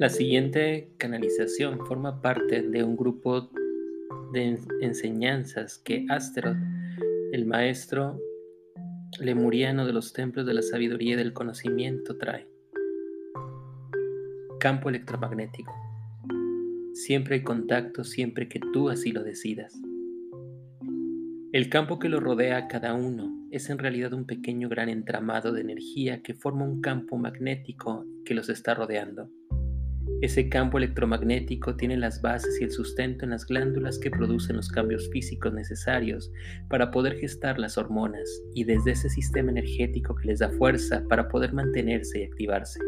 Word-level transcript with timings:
La 0.00 0.08
siguiente 0.08 0.94
canalización 0.96 1.84
forma 1.84 2.22
parte 2.22 2.62
de 2.62 2.82
un 2.82 2.96
grupo 2.96 3.50
de 4.32 4.58
enseñanzas 4.80 5.76
que 5.76 6.06
Asteroth, 6.08 6.56
el 7.32 7.44
maestro 7.44 8.18
lemuriano 9.18 9.84
de 9.84 9.92
los 9.92 10.14
templos 10.14 10.46
de 10.46 10.54
la 10.54 10.62
sabiduría 10.62 11.12
y 11.12 11.16
del 11.18 11.34
conocimiento, 11.34 12.16
trae. 12.16 12.48
Campo 14.58 14.88
electromagnético. 14.88 15.70
Siempre 16.94 17.34
hay 17.34 17.42
contacto, 17.42 18.02
siempre 18.02 18.48
que 18.48 18.58
tú 18.72 18.88
así 18.88 19.12
lo 19.12 19.22
decidas. 19.22 19.78
El 21.52 21.68
campo 21.68 21.98
que 21.98 22.08
lo 22.08 22.20
rodea 22.20 22.56
a 22.56 22.68
cada 22.68 22.94
uno 22.94 23.46
es 23.50 23.68
en 23.68 23.76
realidad 23.76 24.14
un 24.14 24.24
pequeño 24.24 24.70
gran 24.70 24.88
entramado 24.88 25.52
de 25.52 25.60
energía 25.60 26.22
que 26.22 26.32
forma 26.32 26.64
un 26.64 26.80
campo 26.80 27.18
magnético 27.18 28.06
que 28.24 28.32
los 28.32 28.48
está 28.48 28.72
rodeando. 28.72 29.30
Ese 30.20 30.50
campo 30.50 30.76
electromagnético 30.76 31.76
tiene 31.76 31.96
las 31.96 32.20
bases 32.20 32.60
y 32.60 32.64
el 32.64 32.70
sustento 32.70 33.24
en 33.24 33.30
las 33.30 33.46
glándulas 33.46 33.98
que 33.98 34.10
producen 34.10 34.56
los 34.56 34.68
cambios 34.68 35.08
físicos 35.10 35.52
necesarios 35.54 36.30
para 36.68 36.90
poder 36.90 37.16
gestar 37.18 37.58
las 37.58 37.78
hormonas 37.78 38.28
y 38.54 38.64
desde 38.64 38.92
ese 38.92 39.08
sistema 39.08 39.50
energético 39.50 40.14
que 40.14 40.28
les 40.28 40.40
da 40.40 40.50
fuerza 40.50 41.02
para 41.08 41.28
poder 41.28 41.54
mantenerse 41.54 42.20
y 42.20 42.24
activarse. 42.24 42.80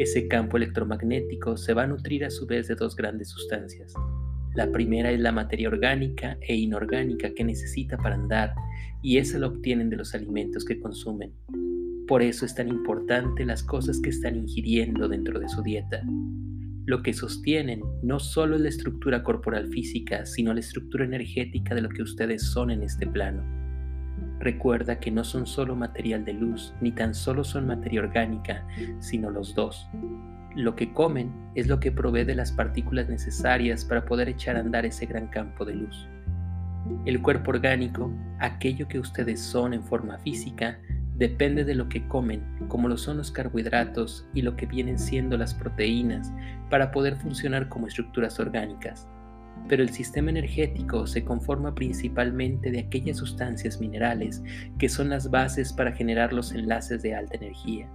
Ese 0.00 0.26
campo 0.26 0.56
electromagnético 0.56 1.56
se 1.56 1.74
va 1.74 1.84
a 1.84 1.86
nutrir 1.86 2.24
a 2.24 2.30
su 2.30 2.46
vez 2.46 2.66
de 2.68 2.74
dos 2.74 2.96
grandes 2.96 3.28
sustancias. 3.28 3.94
La 4.54 4.70
primera 4.72 5.12
es 5.12 5.20
la 5.20 5.30
materia 5.30 5.68
orgánica 5.68 6.36
e 6.40 6.56
inorgánica 6.56 7.32
que 7.32 7.44
necesita 7.44 7.96
para 7.96 8.16
andar 8.16 8.54
y 9.02 9.18
esa 9.18 9.38
la 9.38 9.46
obtienen 9.46 9.88
de 9.88 9.96
los 9.96 10.14
alimentos 10.14 10.64
que 10.64 10.80
consumen. 10.80 11.32
Por 12.08 12.22
eso 12.22 12.46
es 12.46 12.54
tan 12.54 12.68
importante 12.68 13.44
las 13.44 13.62
cosas 13.62 14.00
que 14.00 14.08
están 14.08 14.34
ingiriendo 14.34 15.08
dentro 15.08 15.38
de 15.38 15.46
su 15.46 15.62
dieta. 15.62 16.00
Lo 16.86 17.02
que 17.02 17.12
sostienen 17.12 17.82
no 18.02 18.18
solo 18.18 18.56
es 18.56 18.62
la 18.62 18.70
estructura 18.70 19.22
corporal 19.22 19.68
física, 19.68 20.24
sino 20.24 20.54
la 20.54 20.60
estructura 20.60 21.04
energética 21.04 21.74
de 21.74 21.82
lo 21.82 21.90
que 21.90 22.00
ustedes 22.00 22.44
son 22.44 22.70
en 22.70 22.82
este 22.82 23.06
plano. 23.06 23.42
Recuerda 24.40 24.98
que 24.98 25.10
no 25.10 25.22
son 25.22 25.46
solo 25.46 25.76
material 25.76 26.24
de 26.24 26.32
luz, 26.32 26.72
ni 26.80 26.92
tan 26.92 27.12
solo 27.12 27.44
son 27.44 27.66
materia 27.66 28.00
orgánica, 28.00 28.66
sino 29.00 29.30
los 29.30 29.54
dos. 29.54 29.86
Lo 30.56 30.74
que 30.76 30.94
comen 30.94 31.30
es 31.54 31.66
lo 31.66 31.78
que 31.78 31.92
provee 31.92 32.24
de 32.24 32.36
las 32.36 32.52
partículas 32.52 33.10
necesarias 33.10 33.84
para 33.84 34.06
poder 34.06 34.30
echar 34.30 34.56
a 34.56 34.60
andar 34.60 34.86
ese 34.86 35.04
gran 35.04 35.26
campo 35.26 35.66
de 35.66 35.74
luz. 35.74 36.08
El 37.04 37.20
cuerpo 37.20 37.50
orgánico, 37.50 38.10
aquello 38.38 38.88
que 38.88 38.98
ustedes 38.98 39.40
son 39.40 39.74
en 39.74 39.82
forma 39.82 40.16
física, 40.20 40.78
depende 41.18 41.64
de 41.64 41.74
lo 41.74 41.88
que 41.88 42.06
comen, 42.06 42.42
como 42.68 42.88
lo 42.88 42.96
son 42.96 43.18
los 43.18 43.30
carbohidratos 43.30 44.26
y 44.34 44.42
lo 44.42 44.56
que 44.56 44.66
vienen 44.66 44.98
siendo 44.98 45.36
las 45.36 45.52
proteínas, 45.52 46.32
para 46.70 46.90
poder 46.92 47.16
funcionar 47.16 47.68
como 47.68 47.88
estructuras 47.88 48.38
orgánicas. 48.38 49.08
Pero 49.68 49.82
el 49.82 49.90
sistema 49.90 50.30
energético 50.30 51.06
se 51.06 51.24
conforma 51.24 51.74
principalmente 51.74 52.70
de 52.70 52.80
aquellas 52.80 53.16
sustancias 53.16 53.80
minerales 53.80 54.42
que 54.78 54.88
son 54.88 55.08
las 55.08 55.30
bases 55.30 55.72
para 55.72 55.92
generar 55.92 56.32
los 56.32 56.52
enlaces 56.52 57.02
de 57.02 57.14
alta 57.14 57.36
energía. 57.36 57.90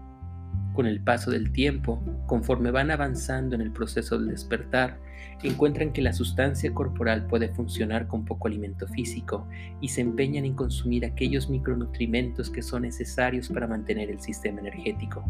Con 0.73 0.87
el 0.87 1.01
paso 1.01 1.29
del 1.31 1.51
tiempo, 1.51 2.03
conforme 2.25 2.71
van 2.71 2.89
avanzando 2.89 3.55
en 3.55 3.61
el 3.61 3.71
proceso 3.71 4.17
del 4.17 4.29
despertar, 4.29 4.97
encuentran 5.43 5.93
que 5.93 6.01
la 6.01 6.13
sustancia 6.13 6.73
corporal 6.73 7.27
puede 7.27 7.49
funcionar 7.49 8.07
con 8.07 8.25
poco 8.25 8.47
alimento 8.47 8.87
físico 8.87 9.47
y 9.81 9.89
se 9.89 10.01
empeñan 10.01 10.45
en 10.45 10.55
consumir 10.55 11.05
aquellos 11.05 11.49
micronutrimentos 11.49 12.49
que 12.49 12.61
son 12.61 12.83
necesarios 12.83 13.49
para 13.49 13.67
mantener 13.67 14.09
el 14.09 14.19
sistema 14.19 14.61
energético. 14.61 15.23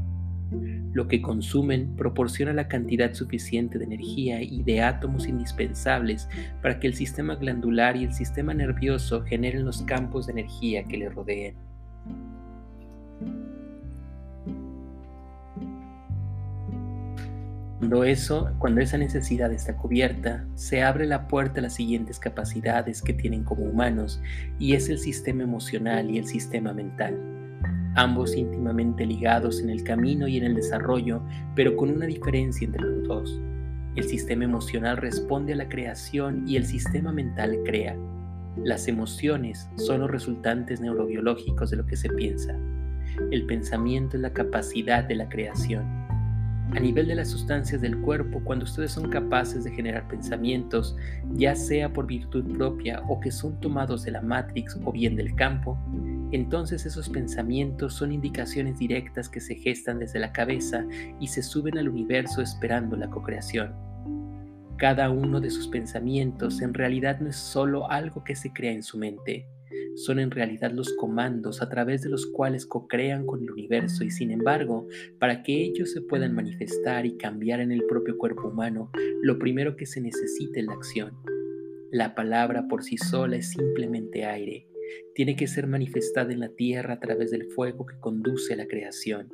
Lo 0.93 1.07
que 1.07 1.21
consumen 1.21 1.95
proporciona 1.95 2.53
la 2.53 2.67
cantidad 2.67 3.13
suficiente 3.13 3.79
de 3.79 3.85
energía 3.85 4.41
y 4.43 4.61
de 4.61 4.81
átomos 4.83 5.27
indispensables 5.27 6.29
para 6.61 6.79
que 6.79 6.85
el 6.85 6.93
sistema 6.93 7.35
glandular 7.35 7.97
y 7.97 8.03
el 8.03 8.13
sistema 8.13 8.53
nervioso 8.53 9.23
generen 9.23 9.65
los 9.65 9.81
campos 9.81 10.27
de 10.27 10.33
energía 10.33 10.83
que 10.83 10.97
le 10.97 11.09
rodeen. 11.09 11.55
Cuando 17.83 18.05
eso, 18.05 18.49
cuando 18.59 18.79
esa 18.79 18.97
necesidad 18.97 19.51
está 19.51 19.75
cubierta, 19.75 20.47
se 20.55 20.83
abre 20.83 21.05
la 21.05 21.27
puerta 21.27 21.59
a 21.59 21.63
las 21.63 21.73
siguientes 21.73 22.17
capacidades 22.17 23.01
que 23.01 23.11
tienen 23.11 23.43
como 23.43 23.65
humanos 23.65 24.21
y 24.57 24.73
es 24.73 24.87
el 24.87 24.97
sistema 24.97 25.43
emocional 25.43 26.09
y 26.09 26.17
el 26.17 26.25
sistema 26.25 26.71
mental. 26.71 27.19
Ambos 27.95 28.37
íntimamente 28.37 29.05
ligados 29.05 29.59
en 29.59 29.69
el 29.69 29.83
camino 29.83 30.29
y 30.29 30.37
en 30.37 30.45
el 30.45 30.55
desarrollo, 30.55 31.23
pero 31.55 31.75
con 31.75 31.89
una 31.89 32.05
diferencia 32.05 32.63
entre 32.63 32.83
los 32.83 33.03
dos. 33.05 33.41
El 33.97 34.05
sistema 34.05 34.45
emocional 34.45 34.95
responde 34.95 35.51
a 35.51 35.57
la 35.57 35.67
creación 35.67 36.47
y 36.47 36.55
el 36.55 36.65
sistema 36.65 37.11
mental 37.11 37.59
crea. 37.65 37.97
Las 38.63 38.87
emociones 38.87 39.69
son 39.75 39.99
los 39.99 40.09
resultantes 40.09 40.79
neurobiológicos 40.79 41.69
de 41.69 41.75
lo 41.75 41.85
que 41.85 41.97
se 41.97 42.07
piensa. 42.07 42.57
El 43.29 43.45
pensamiento 43.45 44.15
es 44.15 44.21
la 44.21 44.31
capacidad 44.31 45.03
de 45.03 45.15
la 45.15 45.27
creación 45.27 46.02
a 46.71 46.79
nivel 46.79 47.07
de 47.07 47.15
las 47.15 47.29
sustancias 47.29 47.81
del 47.81 47.99
cuerpo, 47.99 48.41
cuando 48.43 48.65
ustedes 48.65 48.91
son 48.91 49.09
capaces 49.09 49.63
de 49.63 49.71
generar 49.71 50.07
pensamientos, 50.07 50.95
ya 51.33 51.55
sea 51.55 51.91
por 51.91 52.07
virtud 52.07 52.57
propia 52.57 53.01
o 53.07 53.19
que 53.19 53.31
son 53.31 53.59
tomados 53.59 54.03
de 54.03 54.11
la 54.11 54.21
Matrix 54.21 54.79
o 54.83 54.91
bien 54.91 55.15
del 55.15 55.35
campo, 55.35 55.77
entonces 56.31 56.85
esos 56.85 57.09
pensamientos 57.09 57.93
son 57.93 58.11
indicaciones 58.11 58.79
directas 58.79 59.29
que 59.29 59.39
se 59.39 59.55
gestan 59.55 59.99
desde 59.99 60.19
la 60.19 60.31
cabeza 60.31 60.83
y 61.19 61.27
se 61.27 61.43
suben 61.43 61.77
al 61.77 61.89
universo 61.89 62.41
esperando 62.41 62.95
la 62.95 63.09
cocreación. 63.09 63.73
Cada 64.77 65.11
uno 65.11 65.39
de 65.39 65.51
sus 65.51 65.67
pensamientos 65.67 66.61
en 66.61 66.73
realidad 66.73 67.19
no 67.19 67.29
es 67.29 67.35
solo 67.35 67.89
algo 67.91 68.23
que 68.23 68.35
se 68.35 68.51
crea 68.51 68.71
en 68.71 68.81
su 68.81 68.97
mente, 68.97 69.47
son 69.95 70.19
en 70.19 70.31
realidad 70.31 70.71
los 70.71 70.93
comandos 70.93 71.61
a 71.61 71.69
través 71.69 72.01
de 72.01 72.09
los 72.09 72.25
cuales 72.25 72.65
co-crean 72.65 73.25
con 73.25 73.41
el 73.43 73.51
universo 73.51 74.03
y 74.03 74.11
sin 74.11 74.31
embargo, 74.31 74.87
para 75.19 75.43
que 75.43 75.63
ellos 75.63 75.91
se 75.91 76.01
puedan 76.01 76.33
manifestar 76.33 77.05
y 77.05 77.17
cambiar 77.17 77.59
en 77.59 77.71
el 77.71 77.85
propio 77.85 78.17
cuerpo 78.17 78.49
humano, 78.49 78.91
lo 79.21 79.37
primero 79.39 79.75
que 79.75 79.85
se 79.85 80.01
necesita 80.01 80.59
es 80.59 80.65
la 80.65 80.73
acción. 80.73 81.17
La 81.91 82.15
palabra 82.15 82.67
por 82.67 82.83
sí 82.83 82.97
sola 82.97 83.37
es 83.37 83.51
simplemente 83.51 84.25
aire. 84.25 84.67
Tiene 85.13 85.35
que 85.35 85.47
ser 85.47 85.67
manifestada 85.67 86.33
en 86.33 86.39
la 86.39 86.49
tierra 86.49 86.95
a 86.95 86.99
través 86.99 87.31
del 87.31 87.45
fuego 87.51 87.85
que 87.85 87.99
conduce 87.99 88.53
a 88.53 88.57
la 88.57 88.67
creación. 88.67 89.29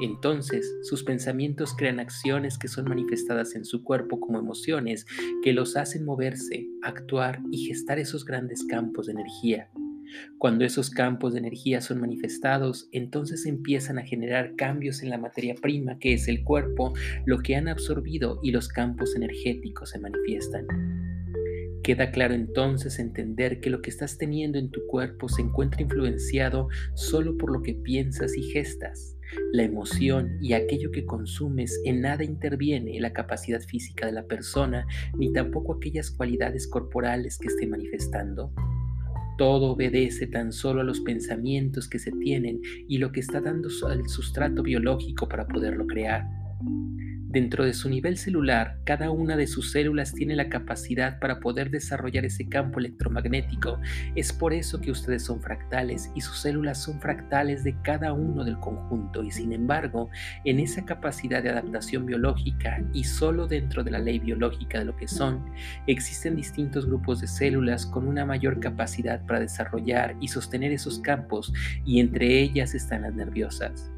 Entonces, 0.00 0.74
sus 0.82 1.04
pensamientos 1.04 1.74
crean 1.76 2.00
acciones 2.00 2.58
que 2.58 2.68
son 2.68 2.86
manifestadas 2.86 3.54
en 3.54 3.64
su 3.64 3.84
cuerpo 3.84 4.20
como 4.20 4.38
emociones 4.38 5.06
que 5.42 5.52
los 5.52 5.76
hacen 5.76 6.04
moverse, 6.04 6.66
actuar 6.82 7.40
y 7.50 7.66
gestar 7.66 7.98
esos 7.98 8.24
grandes 8.24 8.64
campos 8.64 9.06
de 9.06 9.12
energía. 9.12 9.70
Cuando 10.38 10.64
esos 10.64 10.90
campos 10.90 11.32
de 11.32 11.40
energía 11.40 11.80
son 11.80 12.00
manifestados, 12.00 12.88
entonces 12.92 13.46
empiezan 13.46 13.98
a 13.98 14.06
generar 14.06 14.56
cambios 14.56 15.02
en 15.02 15.10
la 15.10 15.18
materia 15.18 15.54
prima 15.54 15.98
que 15.98 16.14
es 16.14 16.28
el 16.28 16.44
cuerpo, 16.44 16.92
lo 17.26 17.38
que 17.38 17.56
han 17.56 17.68
absorbido 17.68 18.40
y 18.42 18.50
los 18.50 18.68
campos 18.68 19.14
energéticos 19.14 19.90
se 19.90 19.98
manifiestan. 19.98 20.66
Queda 21.82 22.12
claro 22.12 22.34
entonces 22.34 23.00
entender 23.00 23.60
que 23.60 23.68
lo 23.68 23.82
que 23.82 23.90
estás 23.90 24.16
teniendo 24.16 24.56
en 24.56 24.70
tu 24.70 24.86
cuerpo 24.86 25.28
se 25.28 25.42
encuentra 25.42 25.82
influenciado 25.82 26.68
solo 26.94 27.36
por 27.36 27.50
lo 27.52 27.62
que 27.62 27.74
piensas 27.74 28.36
y 28.36 28.44
gestas. 28.44 29.16
La 29.52 29.64
emoción 29.64 30.38
y 30.40 30.52
aquello 30.52 30.92
que 30.92 31.04
consumes 31.04 31.80
en 31.84 32.02
nada 32.02 32.22
interviene 32.22 32.94
en 32.94 33.02
la 33.02 33.12
capacidad 33.12 33.60
física 33.60 34.06
de 34.06 34.12
la 34.12 34.26
persona, 34.26 34.86
ni 35.18 35.32
tampoco 35.32 35.74
aquellas 35.74 36.10
cualidades 36.12 36.68
corporales 36.68 37.36
que 37.38 37.48
esté 37.48 37.66
manifestando. 37.66 38.52
Todo 39.42 39.72
obedece 39.72 40.28
tan 40.28 40.52
solo 40.52 40.82
a 40.82 40.84
los 40.84 41.00
pensamientos 41.00 41.88
que 41.88 41.98
se 41.98 42.12
tienen 42.12 42.60
y 42.86 42.98
lo 42.98 43.10
que 43.10 43.18
está 43.18 43.40
dando 43.40 43.70
el 43.90 44.08
sustrato 44.08 44.62
biológico 44.62 45.28
para 45.28 45.48
poderlo 45.48 45.84
crear. 45.88 46.24
Dentro 47.32 47.64
de 47.64 47.72
su 47.72 47.88
nivel 47.88 48.18
celular, 48.18 48.76
cada 48.84 49.10
una 49.10 49.38
de 49.38 49.46
sus 49.46 49.72
células 49.72 50.12
tiene 50.12 50.36
la 50.36 50.50
capacidad 50.50 51.18
para 51.18 51.40
poder 51.40 51.70
desarrollar 51.70 52.26
ese 52.26 52.46
campo 52.46 52.78
electromagnético. 52.78 53.80
Es 54.14 54.34
por 54.34 54.52
eso 54.52 54.82
que 54.82 54.90
ustedes 54.90 55.24
son 55.24 55.40
fractales 55.40 56.10
y 56.14 56.20
sus 56.20 56.40
células 56.40 56.82
son 56.82 57.00
fractales 57.00 57.64
de 57.64 57.74
cada 57.80 58.12
uno 58.12 58.44
del 58.44 58.58
conjunto 58.58 59.24
y 59.24 59.30
sin 59.30 59.54
embargo, 59.54 60.10
en 60.44 60.60
esa 60.60 60.84
capacidad 60.84 61.42
de 61.42 61.48
adaptación 61.48 62.04
biológica 62.04 62.84
y 62.92 63.04
solo 63.04 63.46
dentro 63.46 63.82
de 63.82 63.92
la 63.92 63.98
ley 63.98 64.18
biológica 64.18 64.80
de 64.80 64.84
lo 64.84 64.94
que 64.94 65.08
son, 65.08 65.42
existen 65.86 66.36
distintos 66.36 66.84
grupos 66.84 67.22
de 67.22 67.28
células 67.28 67.86
con 67.86 68.06
una 68.06 68.26
mayor 68.26 68.60
capacidad 68.60 69.24
para 69.24 69.40
desarrollar 69.40 70.16
y 70.20 70.28
sostener 70.28 70.70
esos 70.70 70.98
campos 70.98 71.50
y 71.86 71.98
entre 71.98 72.42
ellas 72.42 72.74
están 72.74 73.00
las 73.00 73.14
nerviosas 73.14 73.90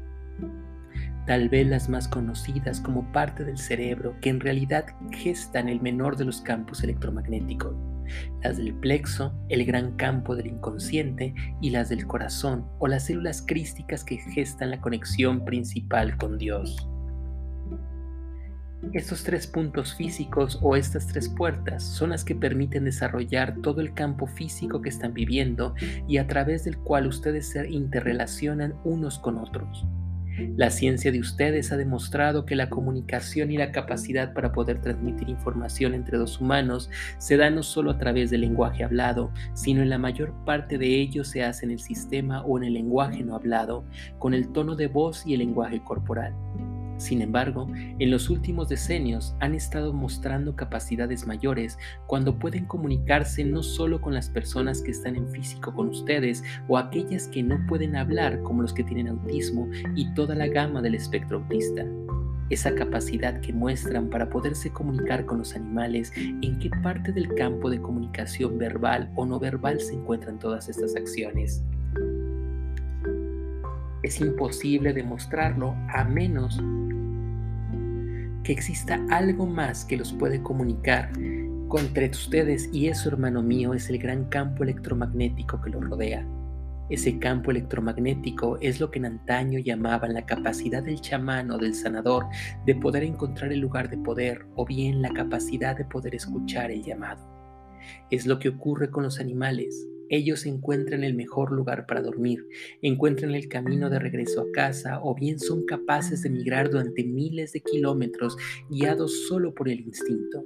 tal 1.25 1.49
vez 1.49 1.67
las 1.67 1.89
más 1.89 2.07
conocidas 2.07 2.79
como 2.79 3.11
parte 3.11 3.43
del 3.43 3.57
cerebro 3.57 4.15
que 4.21 4.29
en 4.29 4.39
realidad 4.39 4.85
gestan 5.11 5.69
el 5.69 5.81
menor 5.81 6.17
de 6.17 6.25
los 6.25 6.41
campos 6.41 6.83
electromagnéticos, 6.83 7.75
las 8.43 8.57
del 8.57 8.73
plexo, 8.73 9.33
el 9.49 9.65
gran 9.65 9.95
campo 9.95 10.35
del 10.35 10.47
inconsciente 10.47 11.33
y 11.61 11.71
las 11.71 11.89
del 11.89 12.05
corazón 12.05 12.67
o 12.79 12.87
las 12.87 13.05
células 13.05 13.43
crísticas 13.45 14.03
que 14.03 14.17
gestan 14.17 14.71
la 14.71 14.81
conexión 14.81 15.43
principal 15.45 16.17
con 16.17 16.37
Dios. 16.37 16.87
Estos 18.93 19.23
tres 19.23 19.47
puntos 19.47 19.95
físicos 19.95 20.59
o 20.61 20.75
estas 20.75 21.07
tres 21.07 21.27
puertas 21.27 21.83
son 21.83 22.11
las 22.11 22.23
que 22.23 22.35
permiten 22.35 22.85
desarrollar 22.85 23.55
todo 23.63 23.81
el 23.81 23.95
campo 23.95 24.27
físico 24.27 24.81
que 24.81 24.89
están 24.89 25.13
viviendo 25.13 25.73
y 26.07 26.17
a 26.17 26.27
través 26.27 26.65
del 26.65 26.77
cual 26.77 27.07
ustedes 27.07 27.49
se 27.49 27.67
interrelacionan 27.67 28.75
unos 28.83 29.17
con 29.17 29.39
otros. 29.39 29.85
La 30.57 30.69
ciencia 30.69 31.11
de 31.11 31.19
ustedes 31.19 31.71
ha 31.71 31.77
demostrado 31.77 32.45
que 32.45 32.55
la 32.55 32.69
comunicación 32.69 33.51
y 33.51 33.57
la 33.57 33.71
capacidad 33.71 34.33
para 34.33 34.51
poder 34.51 34.81
transmitir 34.81 35.29
información 35.29 35.93
entre 35.93 36.17
dos 36.17 36.41
humanos 36.41 36.89
se 37.17 37.37
da 37.37 37.49
no 37.49 37.63
solo 37.63 37.91
a 37.91 37.97
través 37.97 38.29
del 38.29 38.41
lenguaje 38.41 38.83
hablado, 38.83 39.31
sino 39.53 39.81
en 39.81 39.89
la 39.89 39.97
mayor 39.97 40.33
parte 40.45 40.77
de 40.77 40.99
ello 40.99 41.23
se 41.23 41.43
hace 41.43 41.65
en 41.65 41.71
el 41.71 41.79
sistema 41.79 42.41
o 42.43 42.57
en 42.57 42.65
el 42.65 42.73
lenguaje 42.73 43.23
no 43.23 43.35
hablado, 43.35 43.85
con 44.19 44.33
el 44.33 44.51
tono 44.51 44.75
de 44.75 44.87
voz 44.87 45.25
y 45.25 45.33
el 45.33 45.39
lenguaje 45.39 45.81
corporal. 45.83 46.33
Sin 46.97 47.21
embargo, 47.21 47.67
en 47.75 48.09
los 48.09 48.29
últimos 48.29 48.69
decenios 48.69 49.35
han 49.41 49.53
estado 49.53 49.91
mostrando 49.93 50.55
capacidades 50.55 51.27
mayores 51.27 51.77
cuando 52.07 52.39
pueden 52.39 52.65
comunicarse 52.65 53.43
no 53.43 53.63
solo 53.63 53.99
con 53.99 54.13
las 54.13 54.29
personas 54.29 54.81
que 54.81 54.91
están 54.91 55.15
en 55.15 55.27
físico 55.29 55.73
con 55.73 55.89
ustedes 55.89 56.43
o 56.67 56.77
aquellas 56.77 57.27
que 57.27 57.43
no 57.43 57.59
pueden 57.67 57.95
hablar 57.95 58.41
como 58.43 58.61
los 58.61 58.73
que 58.73 58.83
tienen 58.83 59.09
autismo 59.09 59.69
y 59.95 60.13
toda 60.13 60.35
la 60.35 60.47
gama 60.47 60.81
del 60.81 60.95
espectro 60.95 61.39
autista. 61.39 61.85
Esa 62.49 62.75
capacidad 62.75 63.41
que 63.41 63.51
muestran 63.51 64.09
para 64.09 64.29
poderse 64.29 64.69
comunicar 64.71 65.25
con 65.25 65.39
los 65.39 65.55
animales, 65.55 66.13
en 66.15 66.59
qué 66.59 66.69
parte 66.83 67.11
del 67.11 67.33
campo 67.33 67.71
de 67.71 67.81
comunicación 67.81 68.59
verbal 68.59 69.11
o 69.15 69.25
no 69.25 69.39
verbal 69.39 69.81
se 69.81 69.95
encuentran 69.95 70.37
todas 70.37 70.69
estas 70.69 70.95
acciones. 70.95 71.63
Es 74.03 74.21
imposible 74.21 74.93
demostrarlo 74.93 75.75
a 75.89 76.03
menos 76.03 76.61
que 78.45 78.53
exista 78.53 79.05
algo 79.09 79.45
más 79.45 79.83
que 79.83 79.97
los 79.97 80.13
puede 80.13 80.41
comunicar 80.41 81.11
entre 81.77 82.09
ustedes 82.09 82.69
y 82.71 82.87
eso, 82.87 83.09
hermano 83.09 83.41
mío, 83.41 83.73
es 83.73 83.89
el 83.89 83.97
gran 83.97 84.25
campo 84.25 84.63
electromagnético 84.63 85.61
que 85.61 85.69
los 85.69 85.83
rodea. 85.83 86.25
Ese 86.89 87.17
campo 87.17 87.51
electromagnético 87.51 88.57
es 88.61 88.79
lo 88.79 88.91
que 88.91 88.99
en 88.99 89.05
antaño 89.05 89.59
llamaban 89.59 90.13
la 90.13 90.25
capacidad 90.25 90.83
del 90.83 91.01
chamán 91.01 91.49
o 91.51 91.57
del 91.57 91.73
sanador 91.73 92.27
de 92.65 92.75
poder 92.75 93.03
encontrar 93.03 93.51
el 93.51 93.59
lugar 93.59 93.89
de 93.89 93.97
poder 93.97 94.45
o 94.55 94.65
bien 94.65 95.01
la 95.01 95.09
capacidad 95.09 95.75
de 95.75 95.85
poder 95.85 96.13
escuchar 96.13 96.69
el 96.69 96.83
llamado. 96.83 97.27
Es 98.11 98.25
lo 98.25 98.37
que 98.39 98.49
ocurre 98.49 98.91
con 98.91 99.03
los 99.03 99.19
animales. 99.19 99.87
Ellos 100.09 100.45
encuentran 100.45 101.03
el 101.03 101.13
mejor 101.13 101.51
lugar 101.51 101.85
para 101.85 102.01
dormir, 102.01 102.45
encuentran 102.81 103.33
el 103.35 103.47
camino 103.47 103.89
de 103.89 103.99
regreso 103.99 104.41
a 104.41 104.51
casa 104.53 104.99
o 105.01 105.15
bien 105.15 105.39
son 105.39 105.65
capaces 105.65 106.21
de 106.21 106.29
migrar 106.29 106.69
durante 106.69 107.03
miles 107.03 107.53
de 107.53 107.61
kilómetros 107.61 108.37
guiados 108.69 109.27
solo 109.27 109.53
por 109.53 109.69
el 109.69 109.79
instinto. 109.79 110.43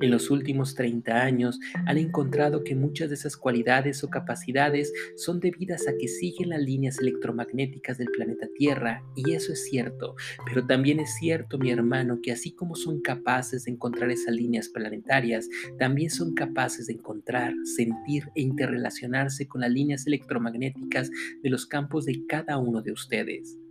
En 0.00 0.10
los 0.10 0.30
últimos 0.30 0.74
30 0.74 1.22
años 1.22 1.60
han 1.86 1.98
encontrado 1.98 2.64
que 2.64 2.74
muchas 2.74 3.08
de 3.10 3.14
esas 3.14 3.36
cualidades 3.36 4.02
o 4.02 4.10
capacidades 4.10 4.92
son 5.16 5.40
debidas 5.40 5.86
a 5.86 5.92
que 5.98 6.08
siguen 6.08 6.50
las 6.50 6.60
líneas 6.60 6.98
electromagnéticas 6.98 7.98
del 7.98 8.08
planeta 8.08 8.48
Tierra, 8.56 9.02
y 9.14 9.32
eso 9.32 9.52
es 9.52 9.64
cierto, 9.64 10.16
pero 10.44 10.66
también 10.66 11.00
es 11.00 11.14
cierto, 11.18 11.58
mi 11.58 11.70
hermano, 11.70 12.20
que 12.22 12.32
así 12.32 12.52
como 12.52 12.74
son 12.74 13.00
capaces 13.00 13.64
de 13.64 13.72
encontrar 13.72 14.10
esas 14.10 14.34
líneas 14.34 14.68
planetarias, 14.68 15.48
también 15.78 16.10
son 16.10 16.34
capaces 16.34 16.86
de 16.86 16.94
encontrar, 16.94 17.52
sentir 17.76 18.24
e 18.34 18.42
interrelacionarse 18.42 19.46
con 19.46 19.60
las 19.60 19.70
líneas 19.70 20.06
electromagnéticas 20.06 21.10
de 21.42 21.50
los 21.50 21.66
campos 21.66 22.06
de 22.06 22.26
cada 22.26 22.58
uno 22.58 22.82
de 22.82 22.92
ustedes. 22.92 23.61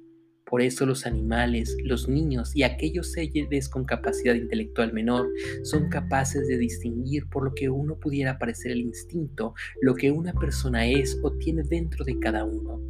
Por 0.52 0.62
eso 0.62 0.86
los 0.86 1.06
animales, 1.06 1.78
los 1.82 2.10
niños 2.10 2.54
y 2.54 2.64
aquellos 2.64 3.14
seres 3.14 3.70
con 3.70 3.86
capacidad 3.86 4.36
intelectual 4.36 4.92
menor 4.92 5.30
son 5.64 5.88
capaces 5.88 6.46
de 6.46 6.58
distinguir 6.58 7.30
por 7.30 7.46
lo 7.46 7.56
que 7.56 7.70
uno 7.70 7.98
pudiera 7.98 8.38
parecer 8.38 8.74
el 8.74 8.82
instinto, 8.82 9.54
lo 9.82 9.96
que 9.96 10.12
una 10.12 10.34
persona 10.34 10.86
es 10.86 11.18
o 11.24 11.32
tiene 11.38 11.64
dentro 11.64 12.04
de 12.04 12.20
cada 12.20 12.44
uno. 12.44 12.82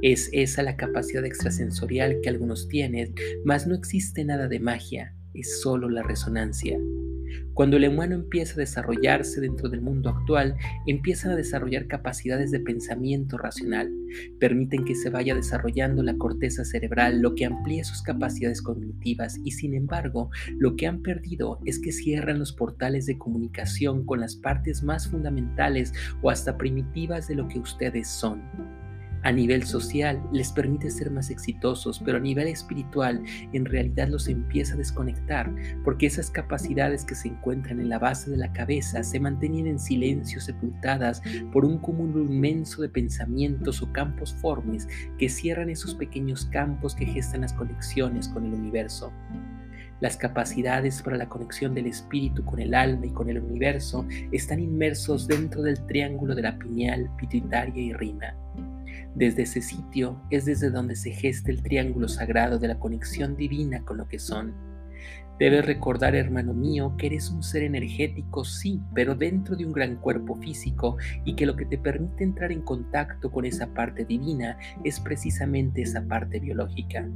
Es 0.00 0.30
esa 0.32 0.62
la 0.62 0.78
capacidad 0.78 1.26
extrasensorial 1.26 2.18
que 2.22 2.30
algunos 2.30 2.66
tienen, 2.66 3.14
mas 3.44 3.66
no 3.66 3.74
existe 3.74 4.24
nada 4.24 4.48
de 4.48 4.58
magia, 4.58 5.14
es 5.34 5.60
solo 5.60 5.90
la 5.90 6.02
resonancia. 6.02 6.78
Cuando 7.56 7.78
el 7.78 7.88
humano 7.88 8.14
empieza 8.14 8.52
a 8.52 8.58
desarrollarse 8.58 9.40
dentro 9.40 9.70
del 9.70 9.80
mundo 9.80 10.10
actual, 10.10 10.58
empiezan 10.86 11.32
a 11.32 11.36
desarrollar 11.36 11.86
capacidades 11.86 12.50
de 12.50 12.60
pensamiento 12.60 13.38
racional, 13.38 13.90
permiten 14.38 14.84
que 14.84 14.94
se 14.94 15.08
vaya 15.08 15.34
desarrollando 15.34 16.02
la 16.02 16.18
corteza 16.18 16.66
cerebral, 16.66 17.22
lo 17.22 17.34
que 17.34 17.46
amplía 17.46 17.82
sus 17.82 18.02
capacidades 18.02 18.60
cognitivas 18.60 19.38
y 19.42 19.52
sin 19.52 19.72
embargo, 19.72 20.28
lo 20.58 20.76
que 20.76 20.86
han 20.86 21.00
perdido 21.00 21.58
es 21.64 21.78
que 21.78 21.92
cierran 21.92 22.40
los 22.40 22.52
portales 22.52 23.06
de 23.06 23.16
comunicación 23.16 24.04
con 24.04 24.20
las 24.20 24.36
partes 24.36 24.82
más 24.82 25.08
fundamentales 25.08 25.94
o 26.20 26.28
hasta 26.28 26.58
primitivas 26.58 27.26
de 27.26 27.36
lo 27.36 27.48
que 27.48 27.58
ustedes 27.58 28.06
son. 28.06 28.85
A 29.22 29.32
nivel 29.32 29.64
social 29.64 30.22
les 30.32 30.52
permite 30.52 30.90
ser 30.90 31.10
más 31.10 31.30
exitosos, 31.30 32.00
pero 32.04 32.18
a 32.18 32.20
nivel 32.20 32.48
espiritual 32.48 33.22
en 33.52 33.64
realidad 33.64 34.08
los 34.08 34.28
empieza 34.28 34.74
a 34.74 34.78
desconectar, 34.78 35.52
porque 35.84 36.06
esas 36.06 36.30
capacidades 36.30 37.04
que 37.04 37.14
se 37.14 37.28
encuentran 37.28 37.80
en 37.80 37.88
la 37.88 37.98
base 37.98 38.30
de 38.30 38.36
la 38.36 38.52
cabeza 38.52 39.02
se 39.02 39.18
mantienen 39.18 39.66
en 39.66 39.78
silencio 39.78 40.40
sepultadas 40.40 41.22
por 41.52 41.64
un 41.64 41.78
cúmulo 41.78 42.20
inmenso 42.22 42.82
de 42.82 42.88
pensamientos 42.88 43.82
o 43.82 43.92
campos 43.92 44.34
formes 44.34 44.88
que 45.18 45.28
cierran 45.28 45.70
esos 45.70 45.94
pequeños 45.94 46.46
campos 46.46 46.94
que 46.94 47.06
gestan 47.06 47.40
las 47.40 47.52
conexiones 47.52 48.28
con 48.28 48.46
el 48.46 48.54
universo. 48.54 49.12
Las 50.00 50.16
capacidades 50.16 51.00
para 51.02 51.16
la 51.16 51.28
conexión 51.28 51.74
del 51.74 51.86
espíritu 51.86 52.44
con 52.44 52.60
el 52.60 52.74
alma 52.74 53.06
y 53.06 53.10
con 53.10 53.30
el 53.30 53.38
universo 53.38 54.06
están 54.30 54.60
inmersos 54.60 55.26
dentro 55.26 55.62
del 55.62 55.84
triángulo 55.86 56.34
de 56.34 56.42
la 56.42 56.58
pineal, 56.58 57.10
pituitaria 57.16 57.82
y 57.82 57.92
rima. 57.94 58.34
Desde 59.16 59.44
ese 59.44 59.62
sitio 59.62 60.20
es 60.28 60.44
desde 60.44 60.68
donde 60.68 60.94
se 60.94 61.10
gesta 61.10 61.50
el 61.50 61.62
triángulo 61.62 62.06
sagrado 62.06 62.58
de 62.58 62.68
la 62.68 62.78
conexión 62.78 63.34
divina 63.34 63.82
con 63.82 63.96
lo 63.96 64.06
que 64.08 64.18
son. 64.18 64.52
Debes 65.38 65.64
recordar, 65.64 66.14
hermano 66.14 66.52
mío, 66.52 66.94
que 66.98 67.06
eres 67.06 67.30
un 67.30 67.42
ser 67.42 67.62
energético, 67.62 68.44
sí, 68.44 68.78
pero 68.94 69.14
dentro 69.14 69.56
de 69.56 69.64
un 69.64 69.72
gran 69.72 69.96
cuerpo 69.96 70.36
físico 70.36 70.98
y 71.24 71.34
que 71.34 71.46
lo 71.46 71.56
que 71.56 71.64
te 71.64 71.78
permite 71.78 72.24
entrar 72.24 72.52
en 72.52 72.60
contacto 72.60 73.32
con 73.32 73.46
esa 73.46 73.72
parte 73.72 74.04
divina 74.04 74.58
es 74.84 75.00
precisamente 75.00 75.80
esa 75.80 76.06
parte 76.06 76.38
biológica, 76.38 77.08